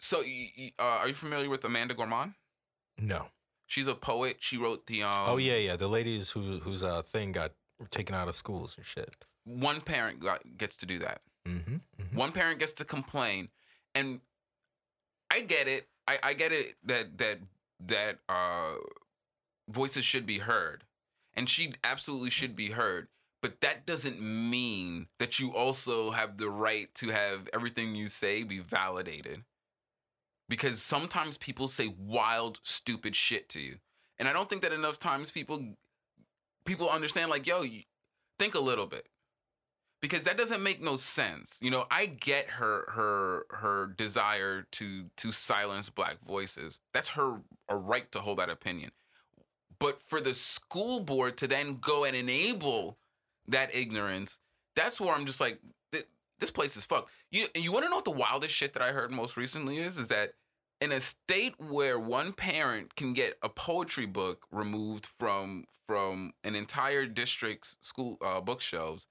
[0.00, 2.34] so uh, are you familiar with Amanda Gorman?
[2.98, 3.28] No.
[3.68, 4.38] She's a poet.
[4.40, 5.76] She wrote the um Oh yeah, yeah.
[5.76, 7.52] The ladies who whose uh thing got
[7.92, 9.14] taken out of schools and shit.
[9.44, 11.20] One parent got, gets to do that.
[11.46, 12.16] Mm-hmm, mm-hmm.
[12.16, 13.50] One parent gets to complain,
[13.94, 14.20] and
[15.30, 15.86] I get it.
[16.08, 17.38] I, I get it that that
[17.86, 18.74] that uh
[19.68, 20.82] voices should be heard,
[21.34, 23.06] and she absolutely should be heard.
[23.42, 28.42] But that doesn't mean that you also have the right to have everything you say
[28.42, 29.44] be validated
[30.50, 33.76] because sometimes people say wild, stupid shit to you.
[34.18, 35.64] And I don't think that enough times people
[36.66, 37.64] people understand like, yo,
[38.38, 39.06] think a little bit.
[40.02, 41.58] Because that doesn't make no sense.
[41.60, 46.78] You know, I get her her her desire to to silence black voices.
[46.92, 48.90] That's her a right to hold that opinion.
[49.78, 52.98] But for the school board to then go and enable
[53.50, 54.38] that ignorance,
[54.74, 55.60] that's where I'm just like,
[56.40, 57.10] this place is fucked.
[57.30, 59.96] You you want to know what the wildest shit that I heard most recently is?
[59.96, 60.32] Is that
[60.80, 66.54] in a state where one parent can get a poetry book removed from from an
[66.54, 69.06] entire district's school uh, bookshelves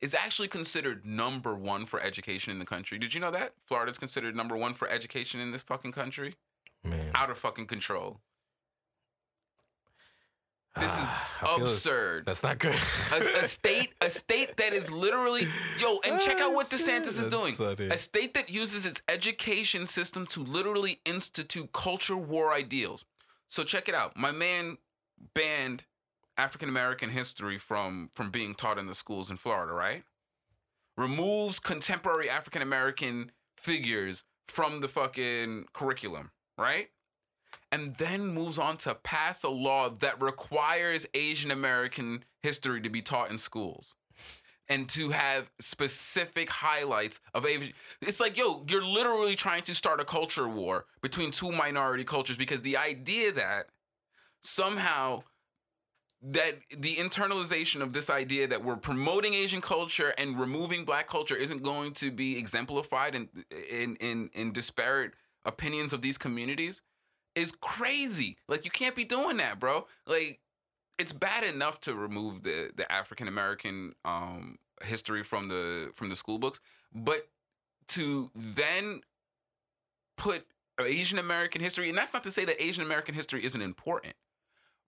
[0.00, 2.98] is actually considered number one for education in the country.
[2.98, 6.34] Did you know that Florida's considered number one for education in this fucking country?
[6.82, 8.20] Man, out of fucking control.
[10.76, 10.98] This is
[11.42, 12.24] I feel absurd.
[12.26, 12.74] That's not good.
[12.74, 15.48] a, a state, a state that is literally
[15.78, 17.52] yo, and check out what DeSantis is That's doing.
[17.52, 17.88] funny.
[17.90, 23.04] A state that uses its education system to literally institute culture war ideals.
[23.48, 24.16] So check it out.
[24.16, 24.78] My man
[25.34, 25.84] banned
[26.38, 30.04] African American history from from being taught in the schools in Florida, right?
[30.96, 36.88] Removes contemporary African American figures from the fucking curriculum, right?
[37.72, 43.00] And then moves on to pass a law that requires Asian American history to be
[43.00, 43.96] taught in schools
[44.68, 47.72] and to have specific highlights of Asian.
[48.02, 52.36] It's like, yo, you're literally trying to start a culture war between two minority cultures
[52.36, 53.66] because the idea that
[54.42, 55.22] somehow
[56.24, 61.34] that the internalization of this idea that we're promoting Asian culture and removing black culture
[61.34, 63.28] isn't going to be exemplified in
[63.68, 65.14] in in, in disparate
[65.44, 66.80] opinions of these communities
[67.34, 68.36] is crazy.
[68.48, 69.86] Like you can't be doing that, bro.
[70.06, 70.40] Like
[70.98, 76.16] it's bad enough to remove the the African American um history from the from the
[76.16, 76.60] school books,
[76.94, 77.28] but
[77.88, 79.02] to then
[80.16, 80.46] put
[80.80, 84.14] Asian American history, and that's not to say that Asian American history isn't important,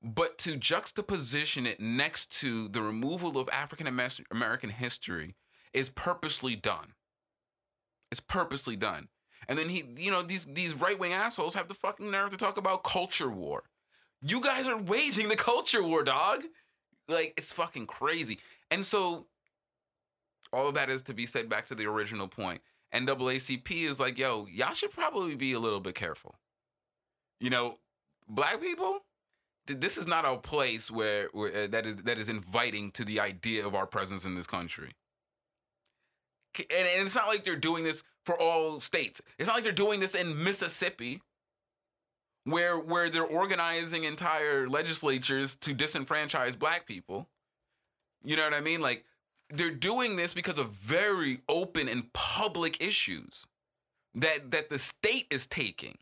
[0.03, 3.87] but to juxtaposition it next to the removal of African
[4.31, 5.37] American history
[5.73, 6.95] is purposely done.
[8.11, 9.09] It's purposely done.
[9.49, 12.37] And then he, you know, these these right wing assholes have the fucking nerve to
[12.37, 13.65] talk about culture war.
[14.23, 16.45] You guys are waging the culture war, dog.
[17.09, 18.39] Like it's fucking crazy.
[18.71, 19.27] And so
[20.53, 22.63] all of that is to be said back to the original point.
[22.95, 26.37] NAACP is like, yo, y'all should probably be a little bit careful.
[27.41, 27.79] You know,
[28.29, 29.01] black people,
[29.67, 33.05] th- this is not a place where, where uh, that is that is inviting to
[33.05, 34.93] the idea of our presence in this country.
[36.57, 39.21] And, and it's not like they're doing this for all states.
[39.39, 41.23] It's not like they're doing this in Mississippi,
[42.45, 47.29] where where they're organizing entire legislatures to disenfranchise black people.
[48.23, 48.81] You know what I mean?
[48.81, 49.05] Like
[49.51, 53.47] they're doing this because of very open and public issues
[54.15, 55.99] that that the state is taking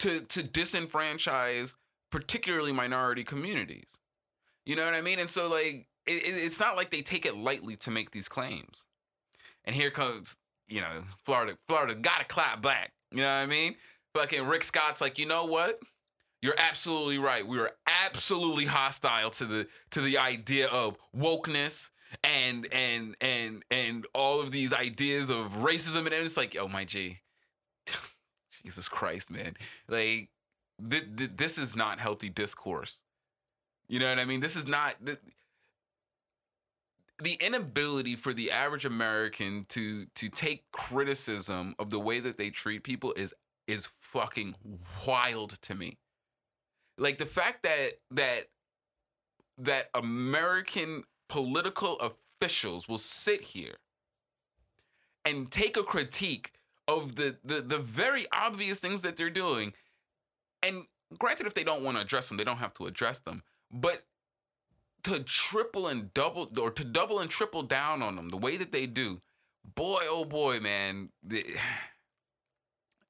[0.00, 1.74] to to disenfranchise
[2.10, 3.96] particularly minority communities.
[4.64, 5.18] You know what I mean?
[5.18, 8.28] And so like it, it- it's not like they take it lightly to make these
[8.28, 8.84] claims.
[9.64, 10.36] And here comes,
[10.68, 12.92] you know, Florida Florida got to clap back.
[13.10, 13.74] You know what I mean?
[14.14, 15.80] Fucking Rick Scott's like, "You know what?
[16.40, 17.46] You're absolutely right.
[17.46, 21.90] We were absolutely hostile to the to the idea of wokeness
[22.22, 26.84] and and and and all of these ideas of racism and it's like, oh my
[26.84, 27.18] G,
[28.64, 29.56] Jesus Christ, man,
[29.88, 30.28] like
[30.88, 33.00] th- th- this is not healthy discourse.
[33.88, 34.40] You know what I mean?
[34.40, 35.18] This is not th-
[37.22, 42.50] the inability for the average American to to take criticism of the way that they
[42.50, 43.34] treat people is
[43.66, 44.54] is fucking
[45.06, 45.98] wild to me.
[46.96, 48.48] Like the fact that that
[49.58, 53.76] that American political officials will sit here
[55.24, 56.52] and take a critique
[56.86, 59.72] of the the, the very obvious things that they're doing
[60.62, 60.84] and
[61.18, 64.04] granted if they don't want to address them they don't have to address them but
[65.08, 68.72] to triple and double or to double and triple down on them the way that
[68.72, 69.20] they do
[69.74, 71.10] boy oh boy man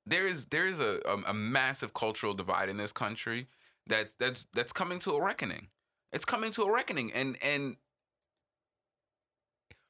[0.07, 3.47] there is there is a, a, massive cultural divide in this country
[3.89, 5.69] that's that's that's coming to a reckoning.
[6.13, 7.77] It's coming to a reckoning, and and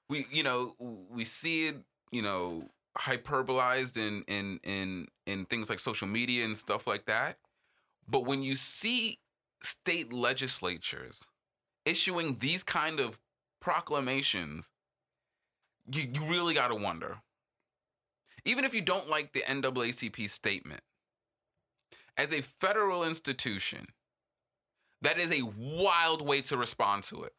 [0.09, 0.73] we you know
[1.11, 1.77] we see it
[2.11, 7.39] you know hyperbolized in in in in things like social media and stuff like that.
[8.09, 9.19] But when you see
[9.63, 11.25] state legislatures
[11.89, 13.19] issuing these kind of
[13.61, 14.71] proclamations,
[15.91, 17.19] you, you really got to wonder.
[18.45, 20.83] Even if you don't like the NAACP statement,
[22.17, 23.87] as a federal institution,
[25.03, 27.33] that is a wild way to respond to it.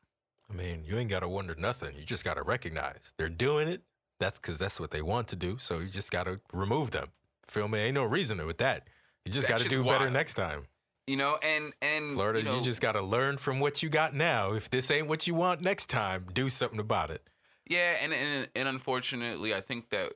[0.49, 1.95] I mean, you ain't got to wonder nothing.
[1.97, 3.83] You just got to recognize they're doing it.
[4.19, 5.57] That's because that's what they want to do.
[5.59, 7.07] So you just got to remove them.
[7.45, 7.79] Feel me?
[7.79, 8.87] Ain't no reason with that.
[9.25, 10.65] You just got to do better next time.
[11.09, 13.89] You know, and and Florida, you, know, you just got to learn from what you
[13.89, 14.53] got now.
[14.53, 17.27] If this ain't what you want next time, do something about it.
[17.65, 20.11] Yeah, and, and and unfortunately, I think that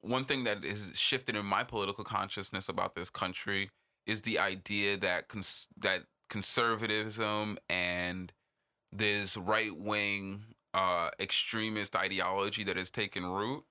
[0.00, 3.68] one thing that has shifted in my political consciousness about this country
[4.06, 8.32] is the idea that cons- that conservatism and
[8.90, 13.64] this right wing uh, extremist ideology that has taken root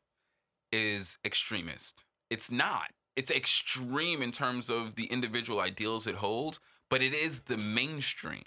[0.71, 2.03] is extremist.
[2.29, 2.91] It's not.
[3.15, 6.59] It's extreme in terms of the individual ideals it holds,
[6.89, 8.43] but it is the mainstream.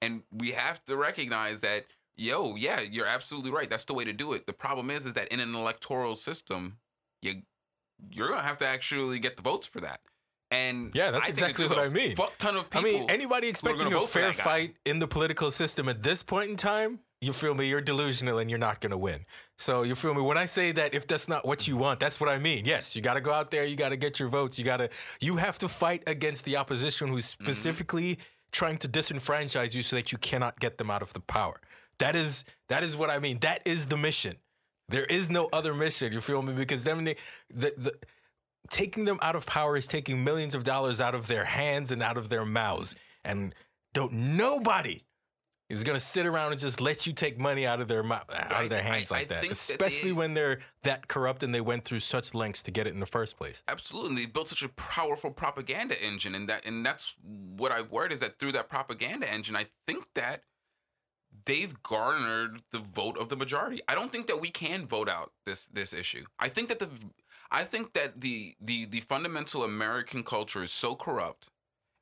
[0.00, 3.68] And we have to recognize that yo, yeah, you're absolutely right.
[3.68, 4.46] That's the way to do it.
[4.46, 6.78] The problem is, is that in an electoral system,
[7.20, 7.42] you
[8.10, 10.00] you're gonna have to actually get the votes for that.
[10.50, 12.16] And Yeah, that's I exactly what a I mean.
[12.16, 13.00] Fuck ton of I people.
[13.00, 17.00] mean, anybody expecting a fair fight in the political system at this point in time,
[17.22, 17.68] you feel me?
[17.68, 19.24] You're delusional and you're not going to win.
[19.56, 20.20] So you feel me?
[20.20, 22.64] When I say that if that's not what you want, that's what I mean.
[22.64, 24.78] Yes, you got to go out there, you got to get your votes, you got
[24.78, 27.44] to you have to fight against the opposition who's Mm-hmm.
[27.44, 28.18] specifically
[28.50, 31.60] trying to disenfranchise you so that you cannot get them out of the power.
[31.98, 33.38] That is that is what I mean.
[33.38, 34.36] That is the mission.
[34.88, 36.12] There is no other mission.
[36.12, 36.52] You feel me?
[36.52, 37.16] Because then they,
[37.48, 37.92] the the
[38.68, 42.02] taking them out of power is taking millions of dollars out of their hands and
[42.02, 42.94] out of their mouths.
[43.24, 43.54] And
[43.94, 45.02] don't nobody
[45.68, 48.64] is gonna sit around and just let you take money out of their mouth, out
[48.64, 49.40] of their hands I like that.
[49.40, 52.70] think that Especially they- when they're that corrupt and they went through such lengths to
[52.70, 53.62] get it in the first place.
[53.68, 58.12] Absolutely, they built such a powerful propaganda engine, and that and that's what I've worried
[58.12, 60.42] is that through that propaganda engine, I think that
[61.46, 63.80] they've garnered the vote of the majority.
[63.88, 66.26] I don't think that we can vote out this this issue.
[66.38, 66.90] I think that the
[67.50, 71.48] I think that the the the fundamental American culture is so corrupt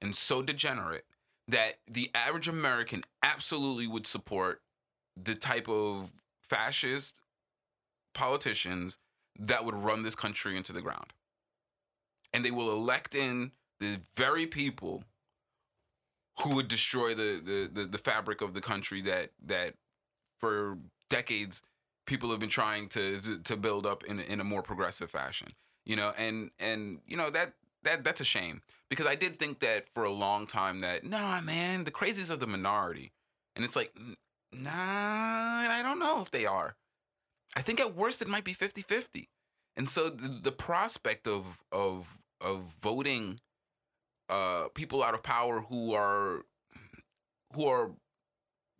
[0.01, 1.05] and so degenerate
[1.51, 4.61] that the average American absolutely would support
[5.21, 6.11] the type of
[6.49, 7.21] fascist
[8.15, 8.99] politicians
[9.39, 11.13] that would run this country into the ground.
[12.33, 15.05] And they will elect in the very people
[16.41, 19.75] who would destroy the the, the, the fabric of the country that that
[20.39, 20.79] for
[21.09, 21.63] decades
[22.07, 25.53] people have been trying to to, build up in in a more progressive fashion.
[25.85, 27.55] You know, and and you know that
[27.85, 31.41] that that's a shame because I did think that for a long time that nah
[31.41, 33.13] man the crazies are the minority,
[33.57, 33.93] and it's like
[34.53, 36.77] Nah, I don't know if they are.
[37.55, 39.29] I think at worst it might be 50-50.
[39.77, 43.39] And so the, the prospect of of of voting
[44.29, 46.45] uh people out of power who are
[47.55, 47.93] who are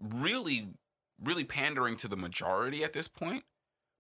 [0.01, 0.69] really
[1.23, 3.45] really pandering to the majority at this point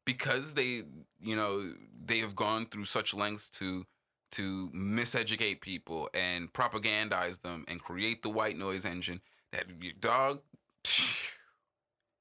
[0.05, 0.83] because they
[1.21, 1.73] you know
[2.05, 3.87] they have gone through such lengths to
[4.33, 9.21] to miseducate people and propagandize them and create the white noise engine
[9.53, 9.65] that
[10.01, 10.41] dog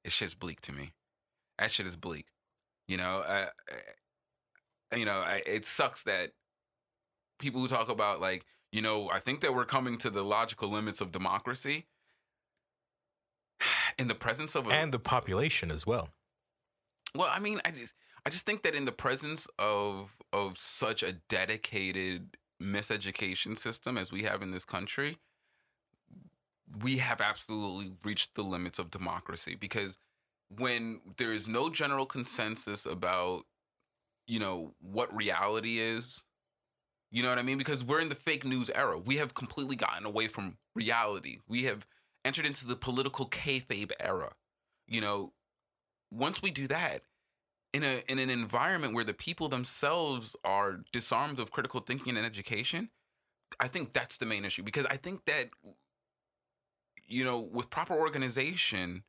[0.04, 0.92] it shit's bleak to me
[1.58, 2.26] that shit is bleak
[2.88, 3.46] you know uh,
[4.96, 6.32] you know I, it sucks that
[7.38, 10.68] people who talk about like you know i think that we're coming to the logical
[10.68, 11.86] limits of democracy
[13.98, 16.08] in the presence of a, and the population as well.
[17.14, 17.92] well i mean i just
[18.24, 24.12] i just think that in the presence of of such a dedicated miseducation system as
[24.12, 25.18] we have in this country
[26.82, 29.54] we have absolutely reached the limits of democracy.
[29.54, 29.96] Because
[30.48, 33.44] when there is no general consensus about
[34.26, 36.22] you know what reality is
[37.10, 37.58] you know what i mean?
[37.58, 38.98] Because we're in the fake news era.
[38.98, 41.38] We have completely gotten away from reality.
[41.48, 41.86] We have
[42.24, 44.32] entered into the political kayfabe era.
[44.86, 45.32] You know
[46.12, 47.02] once we do that
[47.72, 52.26] in a in an environment where the people themselves are disarmed of critical thinking and
[52.26, 52.90] education
[53.58, 55.50] i think that's the main issue because i think that
[57.06, 59.04] you know with proper organization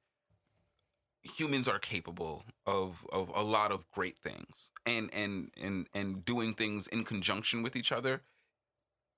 [1.24, 6.54] humans are capable of of a lot of great things and and and and doing
[6.54, 8.22] things in conjunction with each other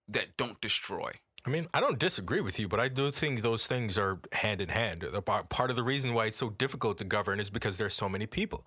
[0.08, 1.12] that don't destroy
[1.46, 4.62] I mean, I don't disagree with you, but I do think those things are hand
[4.62, 5.06] in hand.
[5.50, 8.26] Part of the reason why it's so difficult to govern is because there's so many
[8.26, 8.66] people.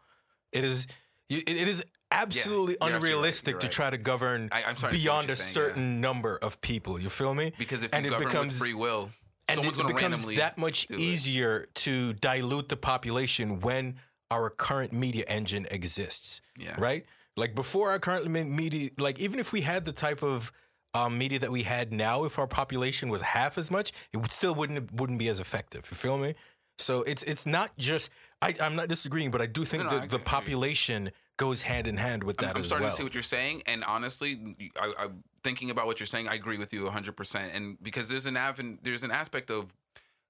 [0.56, 0.86] It is
[1.28, 1.82] it it is
[2.12, 5.08] absolutely you're actually right, unrealistic you're to try to govern I- I'm starting to see
[5.08, 5.52] what beyond a saying, yeah.
[5.52, 6.98] certain number of people.
[7.00, 7.52] You feel me?
[7.58, 9.10] because if And it becomes- free will
[9.48, 11.00] and someone's it becomes that much do it.
[11.00, 13.96] easier to dilute the population when
[14.30, 17.04] our current media engine exists yeah right
[17.36, 20.50] like before our current media like even if we had the type of
[20.94, 24.32] um, media that we had now if our population was half as much it would
[24.32, 26.34] still wouldn't wouldn't be as effective you feel me
[26.78, 28.10] so it's it's not just
[28.42, 31.62] I, i'm not disagreeing but i do think No, no, that agree, the population goes
[31.62, 33.62] hand in hand with I'm, that I'm as starting well to see what you're saying,
[33.66, 36.28] and honestly, I, I'm thinking about what you're saying.
[36.28, 39.72] I agree with you 100, percent and because there's an aven- there's an aspect of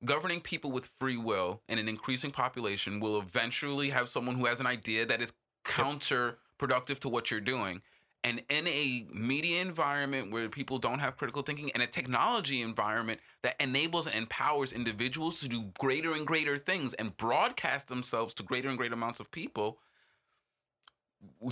[0.04, 4.60] governing people with free will and an increasing population will eventually have someone who has
[4.60, 5.32] an idea that is
[5.64, 7.82] counterproductive to what you're doing.
[8.26, 13.20] And in a media environment where people don't have critical thinking and a technology environment
[13.42, 18.42] that enables and empowers individuals to do greater and greater things and broadcast themselves to
[18.42, 19.78] greater and greater amounts of people,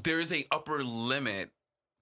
[0.03, 1.51] there is a upper limit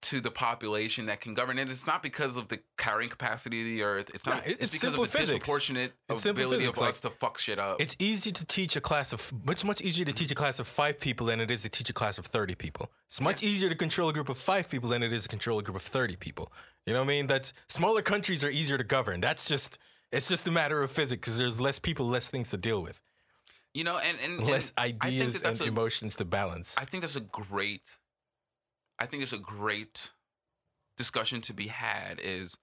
[0.03, 1.71] to the population that can govern, it.
[1.71, 4.11] it's not because of the carrying capacity of the earth.
[4.15, 4.37] It's not.
[4.37, 5.39] No, it's, it's because of the physics.
[5.39, 7.81] disproportionate It's ability of like- us to fuck shit up.
[7.81, 10.67] It's easy to teach a class of much much easier to teach a class of
[10.67, 12.91] five people than it is to teach a class of thirty people.
[13.07, 15.59] It's much easier to control a group of five people than it is to control
[15.59, 16.53] a group of thirty people.
[16.87, 17.27] You know what I mean?
[17.29, 19.21] That's smaller countries are easier to govern.
[19.21, 19.79] That's just
[20.11, 23.01] it's just a matter of physics because there's less people, less things to deal with,
[23.73, 26.77] you know, and and, and less think ideas that and a- emotions to balance.
[26.77, 27.99] I think that's a great.
[29.03, 30.13] I think it's a great
[30.97, 32.21] discussion to be had.
[32.23, 32.57] Is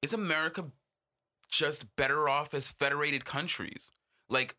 [0.00, 0.70] is America
[1.50, 3.90] just better off as federated countries?
[4.28, 4.54] Like,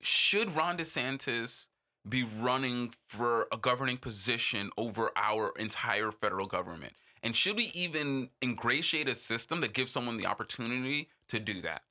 [0.00, 1.66] should Ron DeSantis
[2.08, 6.92] be running for a governing position over our entire federal government?
[7.20, 11.82] And should we even ingratiate a system that gives someone the opportunity to do that?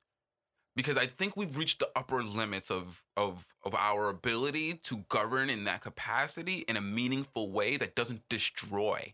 [0.80, 5.50] Because I think we've reached the upper limits of of of our ability to govern
[5.50, 9.12] in that capacity in a meaningful way that doesn't destroy.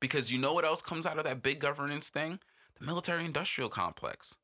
[0.00, 2.40] Because you know what else comes out of that big governance thing?
[2.80, 4.34] The military industrial complex,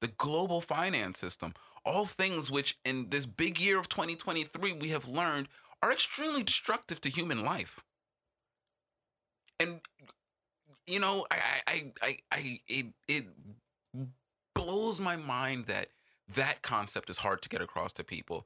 [0.00, 5.06] the global finance system, all things which in this big year of 2023 we have
[5.06, 5.46] learned
[5.80, 7.78] are extremely destructive to human life.
[9.60, 9.80] And
[10.88, 11.38] you know, I
[11.68, 13.26] I I, I, it it
[14.74, 15.86] blows my mind that
[16.34, 18.44] that concept is hard to get across to people.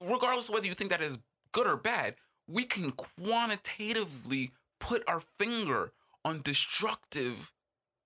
[0.00, 1.18] Regardless of whether you think that is
[1.52, 2.14] good or bad,
[2.48, 5.92] we can quantitatively put our finger
[6.24, 7.52] on destructive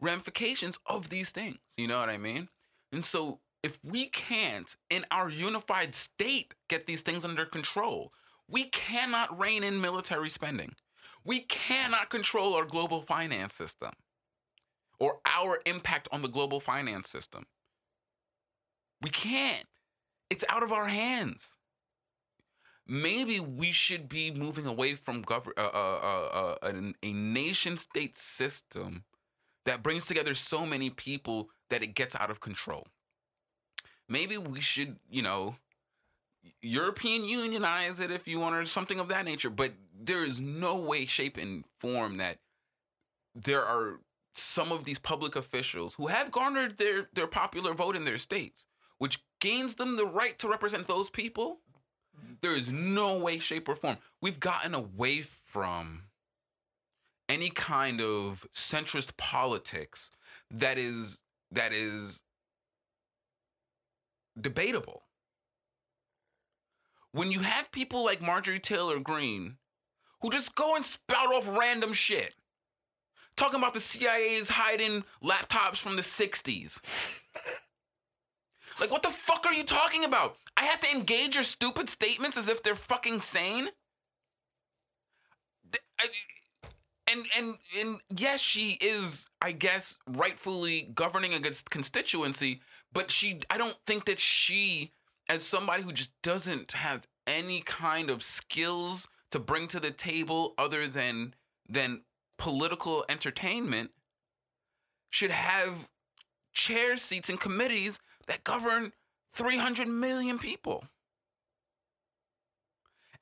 [0.01, 1.59] ramifications of these things.
[1.77, 2.49] You know what I mean?
[2.93, 8.13] And so if we can't, in our unified state, get these things under control,
[8.49, 10.75] we cannot rein in military spending.
[11.25, 13.93] We cannot control our global finance system
[14.99, 17.47] or our impact on the global finance system.
[19.03, 19.67] We can't.
[20.31, 21.57] It's out of our hands.
[22.87, 27.79] Maybe we should be moving away from gov- uh, uh, uh, uh, an- a nation
[27.79, 29.05] state system
[29.65, 32.87] that brings together so many people that it gets out of control.
[34.09, 35.57] Maybe we should, you know,
[36.61, 39.49] European unionize it if you want or something of that nature.
[39.49, 42.39] But there is no way, shape, and form that
[43.35, 44.01] there are
[44.35, 48.67] some of these public officials who have garnered their their popular vote in their states,
[48.99, 51.61] which gains them the right to represent those people.
[52.43, 53.99] There is no way, shape, or form.
[54.21, 56.05] We've gotten away from
[57.29, 60.11] any kind of centrist politics
[60.51, 61.21] that is
[61.51, 62.23] that is
[64.41, 65.03] debatable.
[67.13, 69.57] When you have people like Marjorie Taylor Greene
[70.21, 72.35] who just go and spout off random shit,
[73.37, 76.81] talking about the CIA's hiding laptops from the 60s.
[78.81, 80.37] Like, what the fuck are you talking about?
[80.57, 83.69] I have to engage your stupid statements as if they're fucking sane?
[86.01, 86.09] I-
[87.07, 92.63] and and and yes, she is, I guess, rightfully governing against constituency,
[92.93, 94.93] but she I don't think that she,
[95.29, 100.55] as somebody who just doesn't have any kind of skills to bring to the table
[100.57, 101.35] other than
[101.69, 102.03] than
[102.39, 103.91] political entertainment,
[105.11, 105.89] should have
[106.53, 108.93] chair seats in committees that govern
[109.33, 110.85] 300 million people.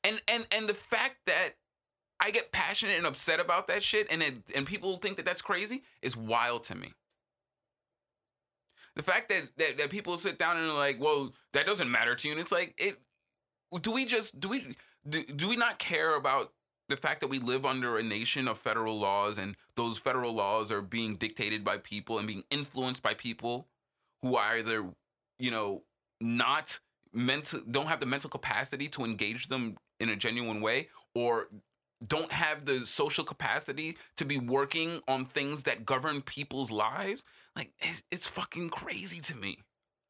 [0.04, 1.50] And and and the fact that
[2.18, 5.42] I get passionate and upset about that shit, and it, and people think that that's
[5.42, 6.92] crazy is wild to me.
[8.94, 12.14] The fact that, that that people sit down and are like, well, that doesn't matter
[12.14, 12.98] to you, and it's like, it.
[13.80, 14.76] Do we just do we
[15.08, 16.52] do, do we not care about
[16.88, 20.70] the fact that we live under a nation of federal laws, and those federal laws
[20.70, 23.68] are being dictated by people and being influenced by people
[24.22, 24.84] who are either,
[25.38, 25.82] you know,
[26.20, 26.78] not
[27.12, 31.48] mental, don't have the mental capacity to engage them in a genuine way, or
[32.06, 37.24] don't have the social capacity to be working on things that govern people's lives
[37.56, 39.58] like it's, it's, fucking crazy to me.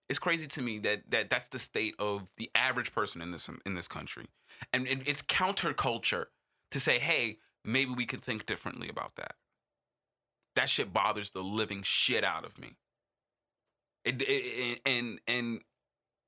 [0.09, 3.49] It's crazy to me that that that's the state of the average person in this
[3.67, 4.27] in this country.
[4.73, 6.27] And it, it's counterculture
[6.73, 9.35] to say hey maybe we could think differently about that.
[10.57, 12.77] That shit bothers the living shit out of me.
[14.05, 15.61] It, it and and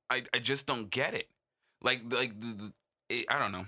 [0.08, 1.28] I, I just don't get it.
[1.82, 2.72] Like like the, the
[3.08, 3.66] it, i don't know.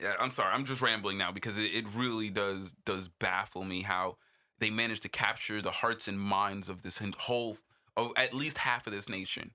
[0.00, 3.82] Yeah, I'm sorry, I'm just rambling now because it, it really does does baffle me
[3.82, 4.16] how
[4.60, 7.58] they managed to capture the hearts and minds of this whole,
[7.96, 9.52] of at least half of this nation.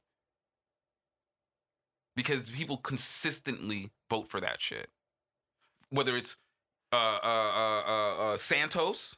[2.15, 4.89] Because people consistently vote for that shit,
[5.93, 6.35] whether it's
[6.91, 9.15] uh, uh, uh, uh, uh Santos,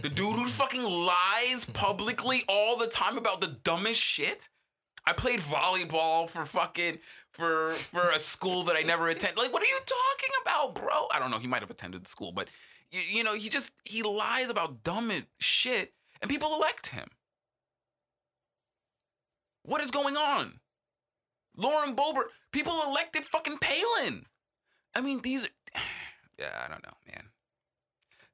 [0.00, 4.48] the dude who fucking lies publicly all the time about the dumbest shit.
[5.06, 6.98] I played volleyball for fucking
[7.32, 9.38] for for a school that I never attended.
[9.38, 11.06] Like, what are you talking about, bro?
[11.10, 11.38] I don't know.
[11.38, 12.48] He might have attended the school, but
[12.90, 17.08] you, you know, he just he lies about dumb shit, and people elect him.
[19.62, 20.60] What is going on?
[21.56, 24.26] Lauren Boebert, people elected fucking Palin.
[24.94, 25.50] I mean, these are,
[26.38, 27.24] yeah, I don't know, man.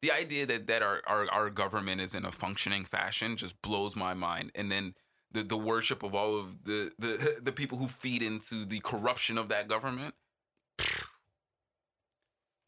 [0.02, 3.96] The idea that that our, our our government is in a functioning fashion just blows
[3.96, 4.52] my mind.
[4.55, 4.94] And then
[5.34, 9.36] the, the worship of all of the, the the people who feed into the corruption
[9.36, 10.14] of that government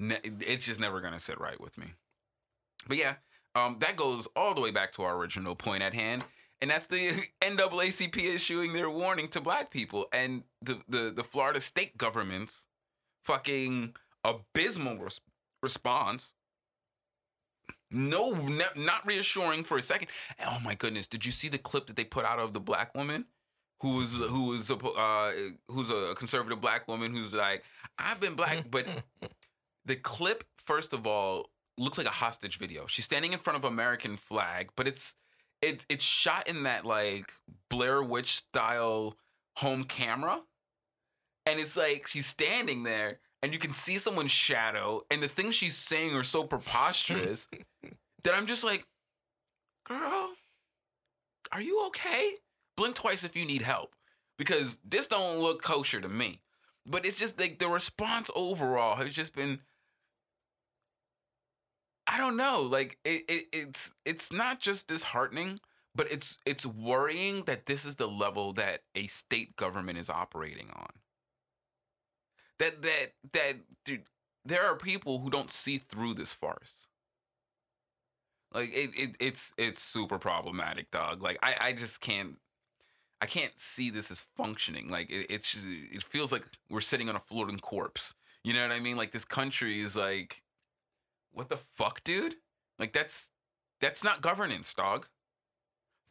[0.01, 1.87] it's just never gonna sit right with me
[2.87, 3.14] but yeah
[3.55, 6.22] um, that goes all the way back to our original point at hand
[6.61, 11.61] and that's the NAACP issuing their warning to black people and the the, the Florida
[11.61, 12.66] state government's
[13.27, 15.20] fucking abysmal res-
[15.62, 16.33] response
[17.91, 20.09] no, ne- not reassuring for a second.
[20.45, 21.07] Oh my goodness!
[21.07, 23.27] Did you see the clip that they put out of the black woman?
[23.81, 25.33] Who was who was a uh,
[25.68, 27.62] who's a conservative black woman who's like
[27.99, 28.87] I've been black, but
[29.85, 32.87] the clip first of all looks like a hostage video.
[32.87, 35.14] She's standing in front of American flag, but it's
[35.62, 37.33] it it's shot in that like
[37.70, 39.14] Blair Witch style
[39.59, 40.41] home camera,
[41.47, 45.55] and it's like she's standing there and you can see someone's shadow, and the things
[45.55, 47.49] she's saying are so preposterous
[48.25, 48.87] that I'm just like,
[49.87, 50.31] girl,
[51.53, 52.35] are you okay?
[52.77, 53.95] Blink twice if you need help,
[54.37, 56.41] because this don't look kosher to me.
[56.85, 59.61] But it's just like the response overall has just been.
[62.07, 62.63] I don't know.
[62.63, 65.59] Like it, it, it's it's not just disheartening,
[65.95, 70.71] but it's it's worrying that this is the level that a state government is operating
[70.75, 70.89] on
[72.59, 74.03] that that that dude,
[74.45, 76.87] there are people who don't see through this farce.
[78.53, 81.23] Like it, it it's it's super problematic, dog.
[81.23, 82.37] Like I I just can't
[83.21, 84.89] I can't see this as functioning.
[84.89, 88.15] Like it, it's just, it feels like we're sitting on a floating corpse.
[88.45, 88.97] You know what I mean?
[88.97, 90.43] Like this country is like,
[91.33, 92.37] what the fuck, dude?
[92.79, 93.29] Like that's
[93.81, 95.07] that's not governance, dog.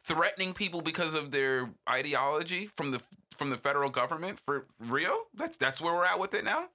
[0.04, 3.00] Threatening people because of their ideology from the
[3.38, 5.24] from the federal government for real?
[5.34, 6.66] That's that's where we're at with it now.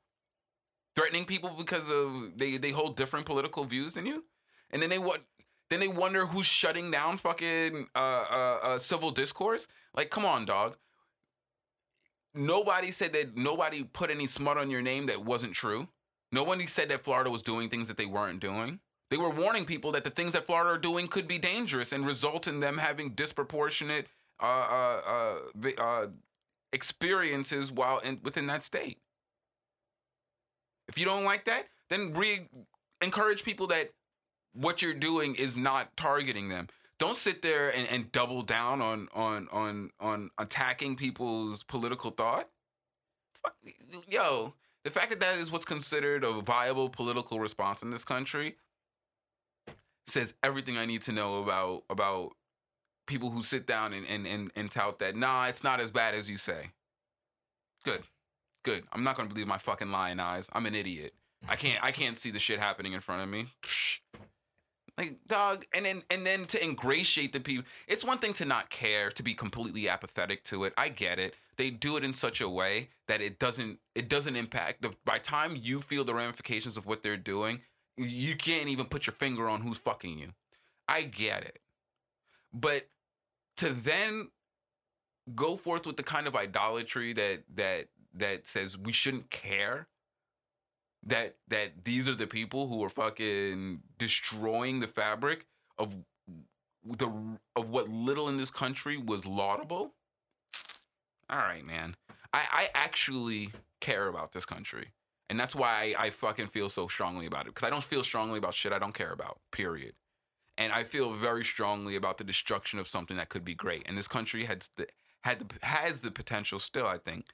[0.96, 4.26] Threatening people because of they they hold different political views than you,
[4.72, 5.22] and then they what?
[5.70, 9.68] Then they wonder who's shutting down fucking uh, uh, uh, civil discourse.
[9.96, 10.76] Like, come on, dog.
[12.34, 13.38] Nobody said that.
[13.38, 15.88] Nobody put any smut on your name that wasn't true.
[16.32, 18.80] Nobody said that Florida was doing things that they weren't doing.
[19.10, 22.06] They were warning people that the things that Florida are doing could be dangerous and
[22.06, 24.08] result in them having disproportionate
[24.42, 26.08] uh, uh, uh, uh,
[26.74, 29.00] experiences while in, within that state.
[30.88, 32.50] If you don't like that, then re-
[33.02, 33.92] encourage people that
[34.54, 36.68] what you're doing is not targeting them.
[37.00, 42.50] Don't sit there and, and double down on on on on attacking people's political thought.
[43.44, 43.56] Fuck,
[44.08, 44.54] yo,
[44.84, 48.58] the fact that that is what's considered a viable political response in this country
[50.08, 52.34] says everything I need to know about about
[53.06, 56.14] people who sit down and and and, and tout that nah, it's not as bad
[56.14, 56.72] as you say.
[57.84, 58.04] Good,
[58.64, 58.84] good.
[58.92, 60.50] I'm not gonna believe my fucking lying eyes.
[60.54, 61.14] I'm an idiot.
[61.48, 63.48] I can't I can't see the shit happening in front of me.
[64.98, 67.64] Like dog, and then and then to ingratiate the people.
[67.88, 70.74] It's one thing to not care, to be completely apathetic to it.
[70.78, 71.34] I get it.
[71.56, 75.18] They do it in such a way that it doesn't it doesn't impact the by
[75.18, 77.62] time you feel the ramifications of what they're doing,
[77.98, 80.34] you can't even put your finger on who's fucking you.
[80.88, 81.60] I get it.
[82.54, 82.88] But
[83.58, 84.30] to then
[85.36, 89.88] go forth with the kind of idolatry that that that says we shouldn't care
[91.06, 95.46] that that these are the people who are fucking destroying the fabric
[95.78, 95.96] of
[96.86, 97.10] the
[97.56, 99.94] of what little in this country was laudable.
[101.30, 101.96] All right, man.
[102.34, 104.90] I I actually care about this country.
[105.30, 107.56] And that's why I, I fucking feel so strongly about it.
[107.56, 109.40] Because I don't feel strongly about shit I don't care about.
[109.52, 109.94] Period.
[110.58, 113.84] And I feel very strongly about the destruction of something that could be great.
[113.86, 114.88] And this country has the
[115.22, 117.26] had the, has the potential still, I think,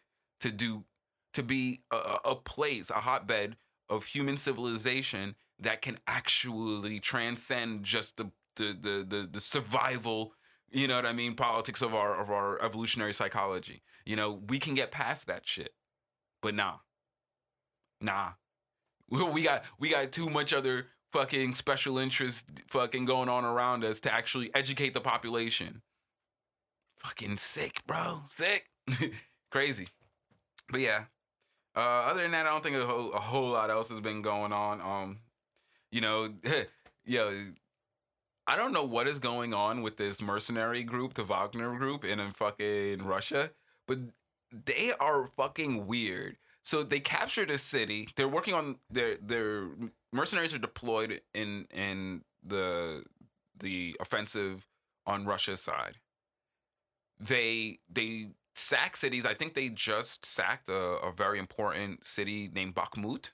[0.41, 0.85] to do
[1.33, 3.57] to be a, a place, a hotbed
[3.89, 10.33] of human civilization that can actually transcend just the the the the, the survival
[10.71, 13.83] you know what I mean politics of our of our evolutionary psychology.
[14.05, 15.73] You know, we can get past that shit.
[16.41, 16.75] But nah.
[18.01, 18.31] Nah.
[19.09, 23.99] We got we got too much other fucking special interest fucking going on around us
[24.01, 25.81] to actually educate the population.
[26.99, 28.21] Fucking sick, bro.
[28.27, 28.65] Sick.
[29.51, 29.87] Crazy.
[30.69, 31.05] But yeah.
[31.75, 31.79] Uh,
[32.09, 34.51] other than that, I don't think a whole, a whole lot else has been going
[34.51, 34.81] on.
[34.81, 35.19] Um,
[35.91, 36.33] you know,
[37.05, 37.51] yo,
[38.47, 42.19] I don't know what is going on with this mercenary group, the Wagner group in
[42.31, 43.51] fucking Russia,
[43.87, 43.99] but
[44.65, 46.37] they are fucking weird.
[46.67, 48.09] So they captured a city.
[48.17, 49.69] They're working on their their
[50.11, 53.05] mercenaries are deployed in in the
[53.57, 54.67] the offensive
[55.05, 55.95] on Russia's side.
[57.21, 59.25] They they sack cities.
[59.25, 63.31] I think they just sacked a, a very important city named Bakhmut.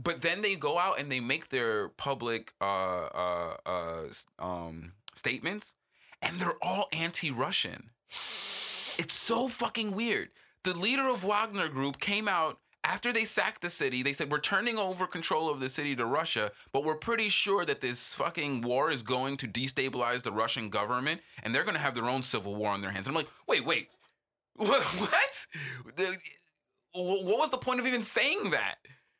[0.00, 4.04] But then they go out and they make their public uh, uh, uh,
[4.38, 5.74] um, statements,
[6.22, 7.90] and they're all anti-Russian.
[8.08, 10.28] It's so fucking weird.
[10.64, 14.02] The leader of Wagner Group came out after they sacked the city.
[14.02, 17.64] They said we're turning over control of the city to Russia, but we're pretty sure
[17.64, 21.80] that this fucking war is going to destabilize the Russian government, and they're going to
[21.80, 23.06] have their own civil war on their hands.
[23.06, 23.88] And I'm like, wait, wait,
[24.56, 24.82] what?
[24.98, 25.46] What?
[26.94, 28.76] Was the point of even saying that?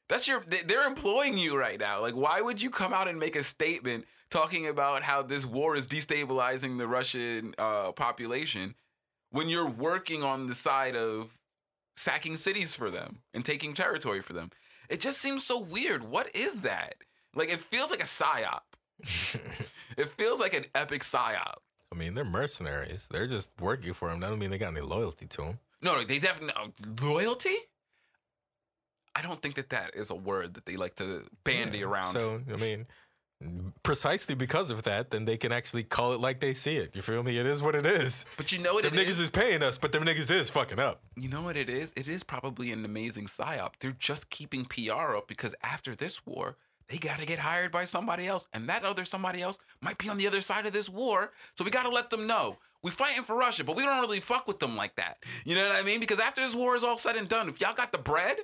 [0.09, 0.45] That's your.
[0.47, 2.01] they- They're employing you right now.
[2.01, 5.75] Like, why would you come out and make a statement talking about how this war
[5.77, 8.75] is destabilizing the Russian uh, population
[9.33, 11.37] when you're working on the side of
[11.97, 14.51] sacking cities for them and taking territory for them?
[14.89, 16.03] It just seems so weird.
[16.09, 16.95] What is that?
[17.35, 18.61] Like, it feels like a psyop.
[19.99, 21.57] It feels like an epic psyop.
[21.93, 23.09] I mean, they're mercenaries.
[23.11, 24.21] They're just working for him.
[24.21, 25.59] That don't mean they got any loyalty to him.
[25.83, 27.55] No, no, they definitely uh, loyalty.
[29.15, 31.85] I don't think that that is a word that they like to bandy Yeah.
[31.87, 32.13] around.
[32.13, 32.87] So, I mean,
[33.83, 36.95] precisely because of that, then they can actually call it like they see it.
[36.95, 37.39] You feel me?
[37.39, 38.25] It is what it is.
[38.37, 39.21] but you know what Them it niggas is?
[39.21, 41.03] is paying us, but them niggas is fucking up.
[41.17, 41.93] You know what it is?
[41.97, 43.73] It is probably an amazing psyop.
[43.81, 46.57] They're just keeping PR up because after this war,
[46.89, 48.47] they got to get hired by somebody else.
[48.53, 51.33] And that other somebody else might be on the other side of this war.
[51.57, 52.59] So we got to let them know.
[52.83, 55.19] We fighting for Russia, but we don't really fuck with them like that.
[55.45, 56.01] You know what I mean?
[56.01, 58.39] Because after this war is all said and done, if y'all got the bread,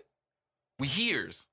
[0.78, 1.44] we hears.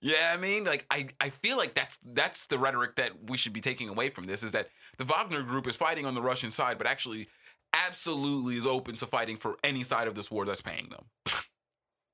[0.00, 3.52] Yeah, I mean, like I, I feel like that's that's the rhetoric that we should
[3.52, 6.50] be taking away from this is that the Wagner group is fighting on the Russian
[6.50, 7.28] side, but actually
[7.72, 11.04] absolutely is open to fighting for any side of this war that's paying them.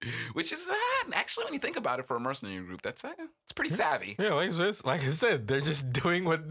[0.35, 0.75] Which is uh,
[1.13, 4.15] actually, when you think about it, for a mercenary group, that's uh, it's pretty savvy.
[4.19, 6.43] Yeah, like this, like I said, they're just doing what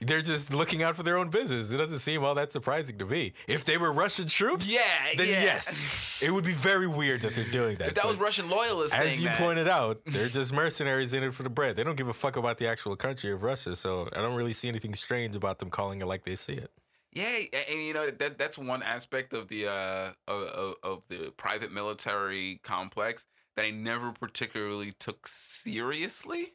[0.00, 1.70] they're just looking out for their own business.
[1.70, 3.34] It doesn't seem all that surprising to me.
[3.46, 4.80] If they were Russian troops, Yeah,
[5.16, 5.42] then yeah.
[5.42, 7.88] yes, it would be very weird that they're doing that.
[7.88, 11.34] If that was Russian loyalists, as you that, pointed out, they're just mercenaries in it
[11.34, 11.76] for the bread.
[11.76, 13.76] They don't give a fuck about the actual country of Russia.
[13.76, 16.70] So I don't really see anything strange about them calling it like they see it.
[17.16, 17.38] Yeah,
[17.70, 22.60] and you know that that's one aspect of the uh of, of, the private military
[22.62, 23.24] complex
[23.56, 26.52] that I never particularly took seriously.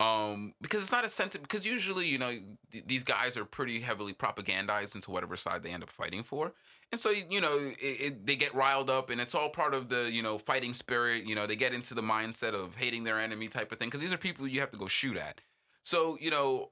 [0.00, 1.48] Um, because it's not a sentiment.
[1.48, 2.36] Because usually, you know,
[2.72, 6.52] th- these guys are pretty heavily propagandized into whatever side they end up fighting for,
[6.90, 9.88] and so you know, it, it, they get riled up, and it's all part of
[9.88, 11.26] the you know fighting spirit.
[11.26, 13.86] You know, they get into the mindset of hating their enemy type of thing.
[13.86, 15.42] Because these are people you have to go shoot at.
[15.84, 16.70] So you know,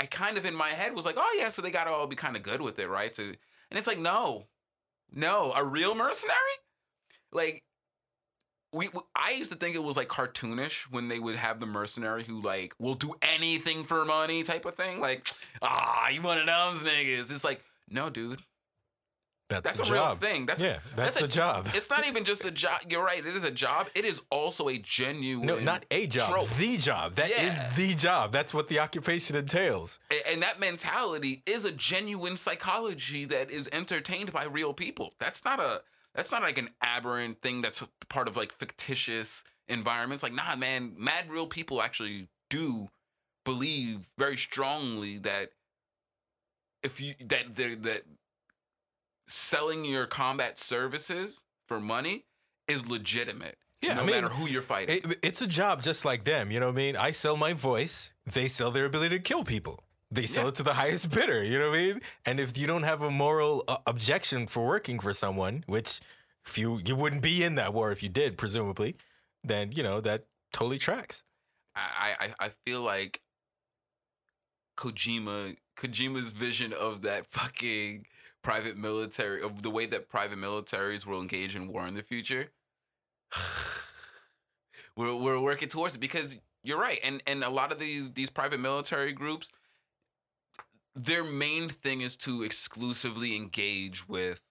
[0.00, 2.16] I kind of in my head was like, oh yeah, so they gotta all be
[2.16, 3.14] kind of good with it, right?
[3.14, 4.46] So, and it's like, no,
[5.12, 6.36] no, a real mercenary,
[7.32, 7.62] like.
[8.72, 12.22] We, I used to think it was like cartoonish when they would have the mercenary
[12.22, 15.00] who like will do anything for money type of thing.
[15.00, 15.26] Like,
[15.60, 17.32] ah, you one of those niggas.
[17.32, 18.40] It's like, no, dude,
[19.50, 20.22] That's, that's a job.
[20.22, 20.46] real thing.
[20.46, 21.68] That's yeah, that's, a- the job.
[21.74, 22.80] It's not even just a job.
[22.88, 23.18] You're right.
[23.24, 23.88] It is a job.
[23.94, 25.44] It is also a genuine.
[25.46, 26.30] No, not a job.
[26.30, 26.48] trope.
[26.50, 27.16] The job.
[27.16, 27.70] That is Yeah.
[27.76, 28.32] the job.
[28.32, 29.98] That's what the occupation entails.
[30.10, 35.44] A- and that mentality is a genuine psychology that is entertained by real people that's
[35.44, 35.82] not a
[36.14, 40.92] that's not like an aberrant thing that's part of like fictitious environments like nah man
[40.96, 42.88] mad real people actually do
[43.44, 45.50] believe very strongly that
[46.82, 48.02] if you that they're that
[49.30, 52.24] selling your combat services for money
[52.68, 56.04] is legitimate Yeah, no I mean, matter who you're fighting It, it's a job just
[56.04, 56.50] like them.
[56.50, 56.96] You know what I mean?
[56.96, 58.12] I sell my voice.
[58.26, 59.84] They sell their ability to kill people.
[60.10, 60.48] They sell Yeah.
[60.48, 61.42] it to the highest bidder.
[61.44, 62.00] You know what I mean?
[62.26, 66.00] And if you don't have a moral uh, objection for working for someone, which
[66.46, 68.96] if you you wouldn't be in that war if you did, presumably,
[69.44, 71.22] then you know that totally tracks.
[71.76, 73.20] I, I I feel like
[74.76, 78.06] Kojima Kojima's vision of that fucking
[78.42, 82.50] private military of the way that private militaries will engage in war in the future.
[84.96, 88.30] we're we're working towards it because you're right, and and a lot of these these
[88.30, 89.50] private military groups,
[90.94, 94.42] their main thing is to exclusively engage with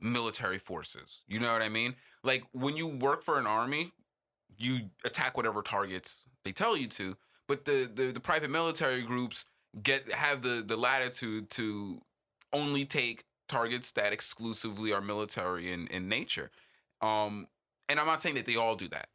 [0.00, 1.22] military forces.
[1.26, 1.96] You know what I mean?
[2.22, 3.92] Like when you work for an army,
[4.56, 7.16] you attack whatever targets they tell you to.
[7.48, 9.46] But the the, the private military groups
[9.82, 12.00] get have the the latitude to
[12.54, 16.50] only take targets that exclusively are military in in nature.
[17.00, 17.48] Um,
[17.88, 19.08] and I'm not saying that they all do that,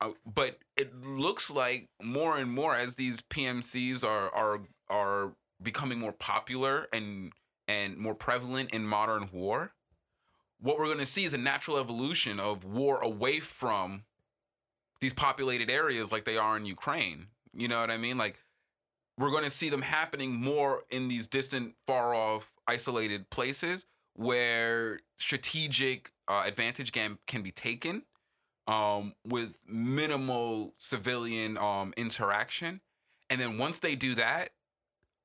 [0.00, 5.32] uh, but it looks like more and more as these PMCs are are are
[5.62, 7.32] becoming more popular and
[7.68, 9.72] and more prevalent in modern war.
[10.60, 14.04] What we're going to see is a natural evolution of war away from
[15.00, 17.28] these populated areas like they are in Ukraine.
[17.54, 18.18] You know what I mean?
[18.18, 18.36] Like
[19.16, 25.00] we're going to see them happening more in these distant, far off, isolated places where
[25.16, 28.02] strategic uh, advantage can can be taken
[28.66, 32.80] um, with minimal civilian um, interaction.
[33.28, 34.50] And then once they do that,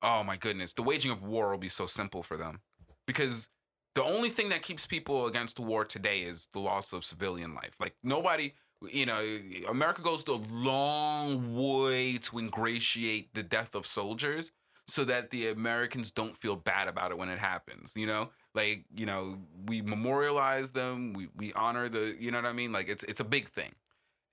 [0.01, 2.61] oh my goodness, the waging of war will be so simple for them
[3.05, 3.49] because
[3.95, 7.75] the only thing that keeps people against war today is the loss of civilian life.
[7.79, 9.23] Like nobody, you know,
[9.69, 14.51] America goes a long way to ingratiate the death of soldiers
[14.87, 18.29] so that the Americans don't feel bad about it when it happens, you know?
[18.53, 22.71] Like, you know, we memorialize them, we we honor the, you know what I mean?
[22.71, 23.73] Like it's it's a big thing.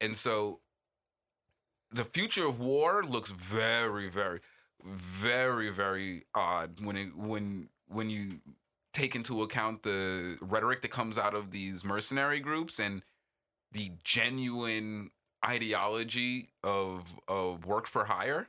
[0.01, 0.61] And so
[1.91, 4.41] the future of war looks very very
[4.85, 8.41] very very odd when it when when you
[8.93, 13.03] take into account the rhetoric that comes out of these mercenary groups and
[13.73, 15.11] the genuine
[15.45, 18.49] ideology of of work for hire.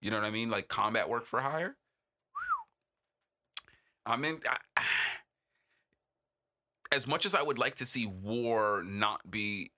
[0.00, 0.50] You know what I mean?
[0.50, 1.76] Like combat work for hire.
[4.06, 4.82] I mean, I,
[6.92, 9.72] as much as I would like to see war not be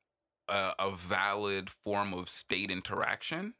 [0.48, 3.54] a, a valid form of state interaction,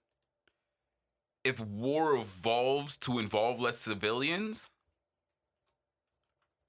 [1.45, 4.69] if war evolves to involve less civilians,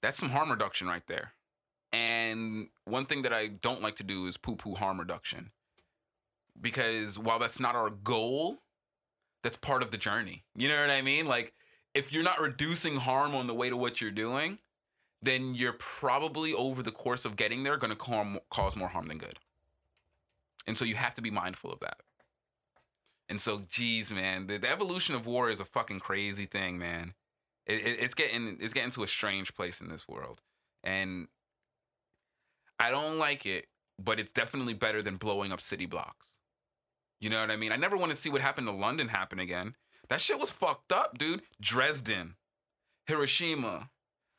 [0.01, 1.33] that's some harm reduction right there.
[1.93, 5.51] And one thing that I don't like to do is poo poo harm reduction.
[6.59, 8.59] Because while that's not our goal,
[9.43, 10.43] that's part of the journey.
[10.55, 11.25] You know what I mean?
[11.25, 11.53] Like,
[11.93, 14.59] if you're not reducing harm on the way to what you're doing,
[15.21, 19.17] then you're probably over the course of getting there going to cause more harm than
[19.17, 19.39] good.
[20.67, 21.97] And so you have to be mindful of that.
[23.29, 27.13] And so, geez, man, the, the evolution of war is a fucking crazy thing, man.
[27.65, 30.41] It, it, it's getting it's getting to a strange place in this world,
[30.83, 31.27] and
[32.79, 33.67] I don't like it
[34.03, 36.30] but it's definitely better than blowing up city blocks.
[37.21, 37.71] You know what I mean?
[37.71, 39.75] I never want to see what happened to London happen again.
[40.09, 41.43] That shit was fucked up, dude.
[41.61, 42.35] Dresden,
[43.05, 43.91] Hiroshima,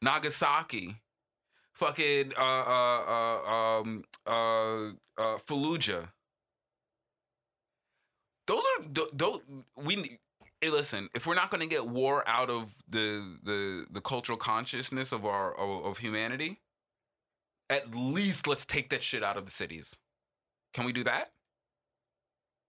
[0.03, 0.97] Nagasaki,
[1.73, 6.09] fucking uh uh uh um uh uh Fallujah.
[8.49, 9.41] Those are those
[9.77, 10.19] we
[10.61, 14.37] hey, listen, if we're not going to get war out of the the the cultural
[14.37, 16.61] consciousness of our of, of humanity,
[17.71, 19.95] at least let's take that shit out of the cities.
[20.75, 21.31] Can we do that?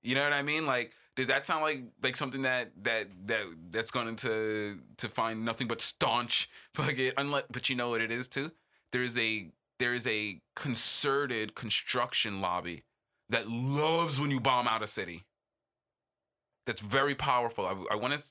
[0.03, 0.65] You know what I mean?
[0.65, 5.45] Like, does that sound like like something that that that that's going to to find
[5.45, 8.51] nothing but staunch fucking unless but you know what it is too?
[8.91, 9.49] There's a
[9.79, 12.83] there's a concerted construction lobby
[13.29, 15.23] that loves when you bomb out a city.
[16.65, 17.65] That's very powerful.
[17.65, 18.23] I, I want to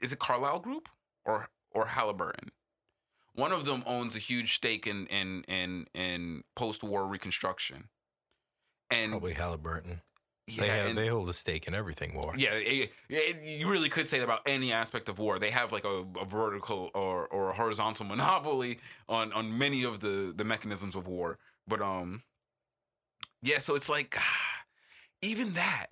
[0.00, 0.88] is it Carlyle Group
[1.24, 2.50] or or Halliburton?
[3.34, 7.88] One of them owns a huge stake in in in in post-war reconstruction.
[8.90, 10.00] And Probably Halliburton.
[10.48, 12.34] Yeah, they have, and- they hold a stake in everything war.
[12.36, 15.38] yeah, it- it- you really could say that about any aspect of war.
[15.38, 18.78] They have like a, a vertical or, or a horizontal monopoly
[19.08, 21.38] on on many of the the mechanisms of war.
[21.66, 22.22] But um,
[23.42, 23.58] yeah.
[23.58, 24.16] So it's like
[25.22, 25.86] even that,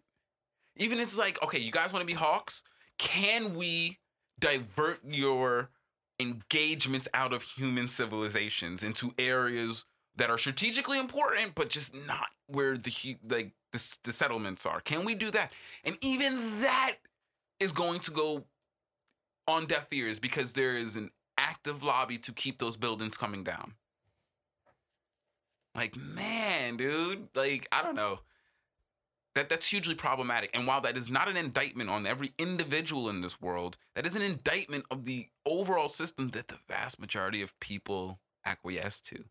[0.76, 2.62] even it's like okay, you guys want to be hawks?
[2.98, 3.98] Can we
[4.38, 5.70] divert your
[6.18, 9.84] engagements out of human civilizations into areas
[10.16, 14.80] that are strategically important, but just not where the like the, the settlements are.
[14.80, 15.52] Can we do that?
[15.84, 16.96] And even that
[17.60, 18.44] is going to go
[19.48, 23.74] on deaf ears because there is an active lobby to keep those buildings coming down.
[25.74, 28.20] Like, man, dude, like I don't know.
[29.34, 30.50] That that's hugely problematic.
[30.54, 34.16] And while that is not an indictment on every individual in this world, that is
[34.16, 39.24] an indictment of the overall system that the vast majority of people acquiesce to.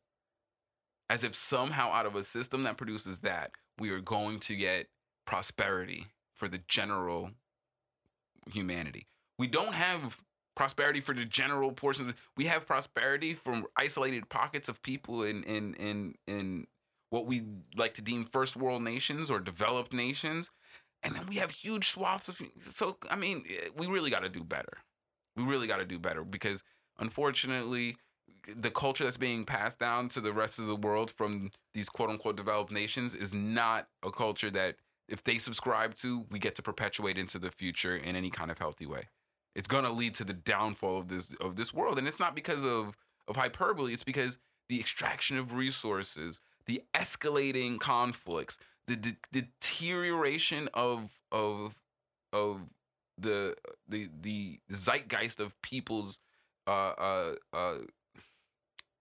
[1.10, 4.88] As if somehow out of a system that produces that, we are going to get
[5.26, 7.32] prosperity for the general
[8.52, 9.08] humanity.
[9.38, 10.18] We don't have
[10.56, 12.14] prosperity for the general portion.
[12.38, 16.68] We have prosperity from isolated pockets of people in in in in
[17.10, 17.44] what we
[17.76, 20.52] like to deem first world nations or developed nations,
[21.04, 22.42] and then we have huge swaths of.
[22.74, 24.78] So I mean, eh, we really got to do better.
[25.36, 26.64] We really got to do better because
[26.98, 27.98] unfortunately,
[28.56, 32.10] the culture that's being passed down to the rest of the world from these quote
[32.10, 34.76] unquote developed nations is not a culture that
[35.08, 38.58] if they subscribe to, we get to perpetuate into the future in any kind of
[38.58, 39.10] healthy way.
[39.56, 42.64] It's gonna lead to the downfall of this of this world, and it's not because
[42.64, 42.98] of
[43.28, 43.94] of hyperbole.
[43.94, 44.38] It's because
[44.70, 48.58] the extraction of resources, the escalating conflicts,
[48.88, 51.76] the, de- deterioration of of
[52.34, 52.62] of
[53.18, 53.56] the
[53.88, 56.20] the the zeitgeist of people's
[56.68, 57.78] uh uh uh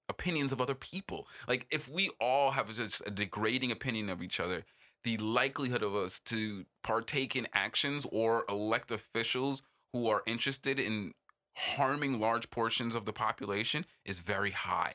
[0.09, 1.27] opinions of other people.
[1.49, 4.65] Like if we all have just a degrading opinion of each other,
[5.03, 11.13] the likelihood of us to partake in actions or elect officials who are interested in
[11.57, 14.95] harming large portions of the population is very high.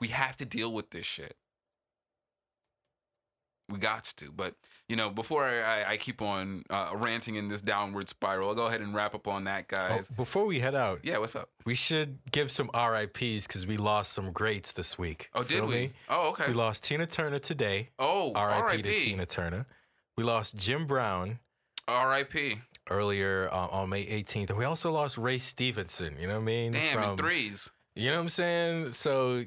[0.00, 1.36] We have to deal with this shit.
[3.70, 4.30] We got to.
[4.32, 4.54] But,
[4.88, 8.66] you know, before I, I, keep on uh, ranting in this downward spiral, I'll go
[8.66, 10.08] ahead and wrap up on that, Oh, guys.
[10.08, 11.50] before we head out, Yeah, what's up?
[11.64, 15.30] we should give some RIPS because we lost some greats this week.
[15.34, 15.74] Oh, did we?
[15.74, 15.92] me?
[16.08, 16.46] Oh, okay.
[16.48, 17.90] We lost Tina Turner today.
[17.98, 19.66] Oh, RIP to Tina Turner.
[20.16, 21.38] We lost Jim Brown
[21.88, 22.58] RIP.
[22.90, 24.50] earlier uh, on May 18th.
[24.50, 26.16] And we also lost Ray Stevenson.
[26.20, 26.72] You know what I mean?
[26.72, 27.70] Damn, in From- threes.
[27.96, 28.90] You know what I'm saying?
[28.92, 29.44] So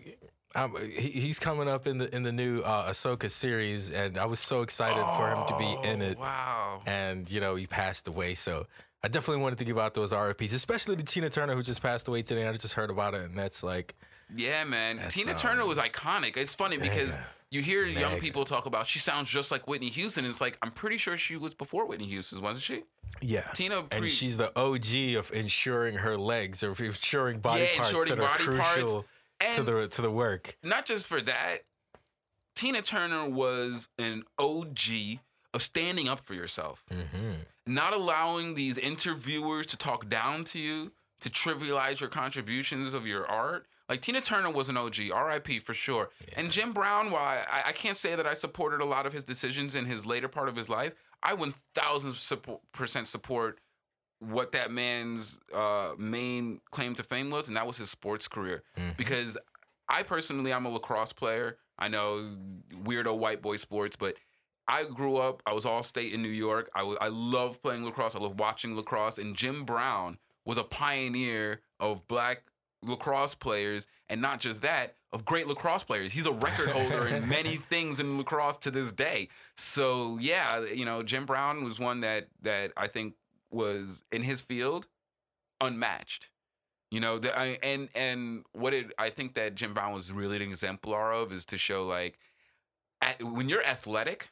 [0.56, 4.26] um, he, he's coming up in the in the new uh, Ahsoka series, and I
[4.26, 6.20] was so excited for him to be in Oh, it.
[6.20, 6.82] Wow.
[6.86, 8.68] And you know he passed away, so
[9.04, 12.08] I definitely wanted to give out those RIPs, especially to Tina Turner who just passed
[12.08, 12.48] away today.
[12.48, 13.96] I just heard about it, and that's like,
[14.36, 15.00] Yeah, man.
[15.10, 16.38] Tina um, Turner was iconic.
[16.38, 17.12] It's funny because
[17.50, 18.22] you hear young mega.
[18.22, 20.24] people talk about she sounds just like Whitney Houston.
[20.26, 22.84] And it's like I'm pretty sure she was before Whitney Houston, wasn't she?
[23.22, 23.42] yeah.
[23.54, 28.10] Tina and she's the OG of insuring her legs or insuring body Yeah, parts insuring
[28.10, 28.92] that are crucial.
[28.94, 29.08] parts.
[29.46, 30.58] Crucial to the to the work.
[30.64, 31.60] not just for that,
[32.56, 35.20] Tina Turner was an OG
[35.54, 36.84] of standing up for yourself.
[36.92, 37.34] hmm
[37.66, 40.92] not allowing these interviewers to talk down to you,
[41.22, 43.66] to trivialize your contributions of your art.
[43.88, 46.10] Like Tina Turner was an OG, RIP for sure.
[46.36, 49.24] And Jim Brown, while I, I can't say that I supported a lot of his
[49.24, 53.60] decisions in his later part of his life, I 1000% support, percent support
[54.30, 58.64] what that man's uh, main claim to fame was, and that was his sports career.
[58.78, 58.98] Mhm.
[58.98, 59.38] Because
[59.90, 61.58] I personally, I'm a lacrosse player.
[61.78, 62.36] I know
[62.72, 64.16] weirdo white boy sports, but
[64.68, 65.42] I grew up.
[65.46, 66.70] I was all state in New York.
[66.74, 68.16] I was, I love playing lacrosse.
[68.16, 69.18] I love watching lacrosse.
[69.18, 72.44] And Jim Brown was a pioneer of black
[72.82, 76.12] lacrosse players and not just that, of great lacrosse players.
[76.14, 79.30] He's a record holder in many things in lacrosse to this day.
[79.56, 83.16] So yeah, you know, Jim Brown was one that that I think
[83.54, 84.88] was in his field
[85.62, 86.30] unmatched.
[86.92, 90.36] You know, the, I, and and what it I think that Jim Brown was really
[90.36, 92.20] an exemplar of is to show like
[93.02, 94.30] at, when you're athletic,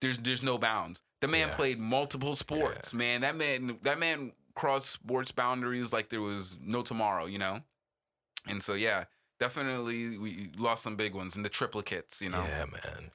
[0.00, 1.00] there's there's no bounds.
[1.20, 1.54] The man Yeah.
[1.54, 3.22] played multiple sports, man.
[3.22, 7.62] That man that man crossed sports boundaries like there was no tomorrow, you know.
[8.46, 9.04] And so yeah,
[9.40, 12.44] definitely we lost some big ones and the triplicates, you know.
[12.44, 13.12] Yeah, man.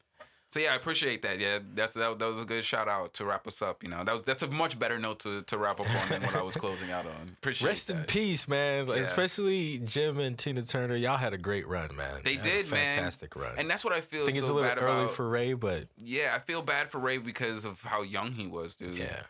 [0.57, 1.39] So yeah, I appreciate that.
[1.39, 3.83] Yeah, that's that, that was a good shout out to wrap us up.
[3.83, 6.23] You know, that was that's a much better note to, to wrap up on than
[6.23, 7.29] what I was closing out on.
[7.37, 8.87] Appreciate Rest in peace, man.
[8.87, 8.95] Yeah.
[8.95, 10.95] Especially Jim and Tina Turner.
[10.95, 12.21] Y'all had a great run, man.
[12.23, 12.91] They a did, man.
[12.95, 13.51] fantastic run.
[13.57, 15.11] And that's what I feel I think so it's a little bad early about.
[15.15, 18.75] for Ray, but yeah, I feel bad for Ray because of how young he was,
[18.75, 18.95] dude.
[18.97, 19.21] yeah,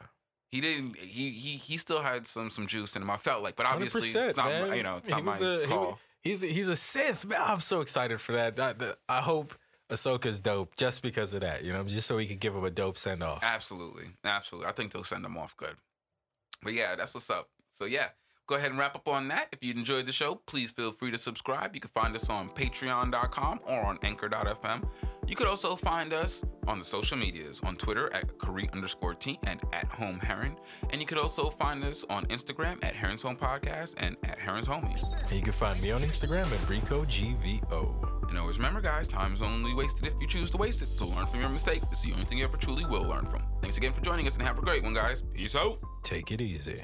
[0.49, 0.95] he didn't.
[0.97, 3.09] He he he still had some some juice in him.
[3.09, 4.45] I felt like, but obviously it's not.
[4.45, 4.73] man.
[4.77, 5.85] You know, it's He not my a- call.
[5.89, 7.41] wa- he's a, he's a Sith, man.
[7.43, 8.57] I'm so excited for that.
[8.57, 9.55] I, the- I hope
[9.89, 11.63] Ahsoka's dope just because of that.
[11.63, 13.39] You know, just so we could give him a dope send off.
[13.43, 14.69] Absolutely, absolutely.
[14.69, 15.75] I think they'll send him off good.
[16.61, 17.49] But yeah, that's what's up.
[17.75, 18.09] So yeah,
[18.47, 19.49] go ahead and wrap up on that.
[19.51, 21.75] If you enjoyed the show, please feel free to subscribe.
[21.75, 24.83] You can find us on Patreon.com or on Anchor.fm.
[25.27, 29.37] You could also find us on the social medias on Twitter at Khary underscore T
[29.45, 30.55] and at Home Heron.
[30.89, 34.67] And you could also find us on Instagram at Heron's Home Podcast and at Heron's
[34.67, 35.03] Homies.
[35.23, 38.29] And you can find me on Instagram at RicoGVO.
[38.29, 40.85] And always remember, guys, time is only wasted if you choose to waste it.
[40.85, 41.87] So learn from your mistakes.
[41.91, 43.43] It's the only thing you ever truly will learn from.
[43.61, 45.23] Thanks again for joining us and have a great one, guys.
[45.33, 45.77] Peace out.
[46.03, 46.83] Take it easy.